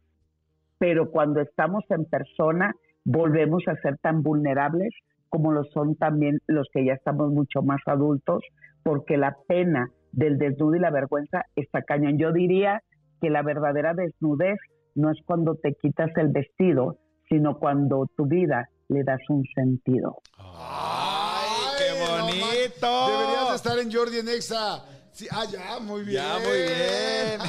pero 0.78 1.10
cuando 1.10 1.40
estamos 1.40 1.84
en 1.90 2.04
persona 2.04 2.74
volvemos 3.04 3.62
a 3.68 3.76
ser 3.76 3.98
tan 3.98 4.22
vulnerables 4.22 4.92
como 5.28 5.52
lo 5.52 5.64
son 5.64 5.96
también 5.96 6.38
los 6.46 6.68
que 6.72 6.84
ya 6.84 6.94
estamos 6.94 7.30
mucho 7.30 7.60
más 7.60 7.80
adultos, 7.86 8.42
porque 8.82 9.16
la 9.16 9.36
pena 9.48 9.90
del 10.12 10.38
desnudo 10.38 10.76
y 10.76 10.78
la 10.78 10.90
vergüenza 10.90 11.44
está 11.56 11.82
cañón. 11.82 12.16
Yo 12.16 12.32
diría 12.32 12.82
que 13.20 13.28
la 13.28 13.42
verdadera 13.42 13.92
desnudez 13.92 14.58
no 14.94 15.10
es 15.10 15.18
cuando 15.26 15.56
te 15.56 15.74
quitas 15.74 16.10
el 16.16 16.28
vestido, 16.28 16.98
sino 17.28 17.58
cuando 17.58 18.06
tu 18.16 18.26
vida 18.26 18.68
le 18.88 19.02
das 19.04 19.20
un 19.28 19.44
sentido. 19.54 20.22
¡Ay, 20.38 21.48
qué 21.78 21.92
bonito! 22.00 23.06
Deberías 23.08 23.50
de 23.50 23.56
estar 23.56 23.78
en 23.78 23.92
Jordi 23.92 24.18
en 24.18 24.28
Exa. 24.28 24.84
Sí, 25.16 25.26
ah, 25.30 25.46
ya, 25.50 25.78
muy 25.78 26.02
bien. 26.02 26.16
Ya, 26.16 26.38
muy 26.40 26.58
bien. 26.58 27.40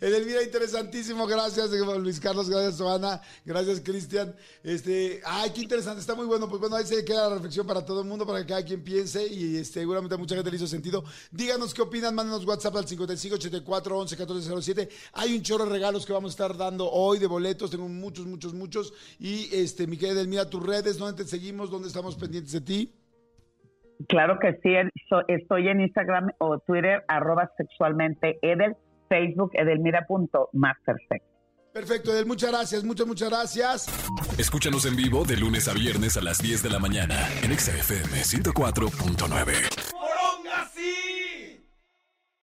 Edelmira, 0.00 0.42
interesantísimo. 0.42 1.24
Gracias, 1.24 1.70
Luis 1.70 2.18
Carlos. 2.18 2.50
Gracias, 2.50 2.78
Joana. 2.78 3.22
Gracias, 3.44 3.80
Cristian. 3.80 4.34
Este, 4.64 5.22
ay, 5.24 5.50
qué 5.50 5.60
interesante. 5.60 6.00
Está 6.00 6.16
muy 6.16 6.26
bueno. 6.26 6.48
Pues 6.48 6.60
bueno, 6.60 6.74
ahí 6.74 6.84
se 6.84 7.04
queda 7.04 7.28
la 7.28 7.36
reflexión 7.36 7.64
para 7.64 7.84
todo 7.84 8.00
el 8.00 8.08
mundo, 8.08 8.26
para 8.26 8.40
que 8.40 8.46
cada 8.46 8.64
quien 8.64 8.82
piense. 8.82 9.24
Y 9.24 9.56
este, 9.56 9.82
seguramente 9.82 10.16
a 10.16 10.18
mucha 10.18 10.34
gente 10.34 10.50
le 10.50 10.56
hizo 10.56 10.66
sentido. 10.66 11.04
Díganos 11.30 11.72
qué 11.74 11.82
opinan. 11.82 12.12
Mándanos 12.12 12.44
WhatsApp 12.44 12.74
al 12.74 12.88
55 12.88 13.36
84 13.36 13.98
11 13.98 14.16
14 14.16 14.62
07. 14.62 14.88
Hay 15.12 15.36
un 15.36 15.42
chorro 15.42 15.64
de 15.64 15.70
regalos 15.70 16.04
que 16.04 16.12
vamos 16.12 16.30
a 16.30 16.34
estar 16.34 16.56
dando 16.56 16.90
hoy 16.90 17.20
de 17.20 17.28
boletos. 17.28 17.70
Tengo 17.70 17.88
muchos, 17.88 18.26
muchos, 18.26 18.52
muchos. 18.52 18.92
Y 19.20 19.48
este, 19.54 19.86
mi 19.86 19.96
querida 19.96 20.14
Edelmira, 20.16 20.50
tus 20.50 20.60
redes, 20.60 20.98
¿dónde 20.98 21.22
te 21.22 21.30
seguimos? 21.30 21.70
¿Dónde 21.70 21.86
estamos 21.86 22.16
pendientes 22.16 22.50
de 22.50 22.60
ti? 22.62 23.05
Claro 24.08 24.38
que 24.38 24.58
sí, 24.62 24.74
estoy 25.28 25.68
en 25.68 25.80
Instagram 25.80 26.30
o 26.38 26.58
Twitter, 26.58 27.02
arroba 27.08 27.50
sexualmente 27.56 28.38
Edel, 28.42 28.76
Facebook 29.08 29.52
edelmira.mastersex. 29.54 31.24
Perfecto, 31.72 32.12
Edel, 32.12 32.26
muchas 32.26 32.50
gracias, 32.50 32.84
muchas, 32.84 33.06
muchas 33.06 33.28
gracias. 33.28 33.86
Escúchanos 34.38 34.86
en 34.86 34.96
vivo 34.96 35.24
de 35.24 35.36
lunes 35.36 35.68
a 35.68 35.74
viernes 35.74 36.16
a 36.16 36.22
las 36.22 36.38
10 36.38 36.62
de 36.62 36.70
la 36.70 36.78
mañana 36.78 37.28
en 37.42 37.52
Exa 37.52 37.72
FM 37.72 38.22
104.9. 38.22 41.15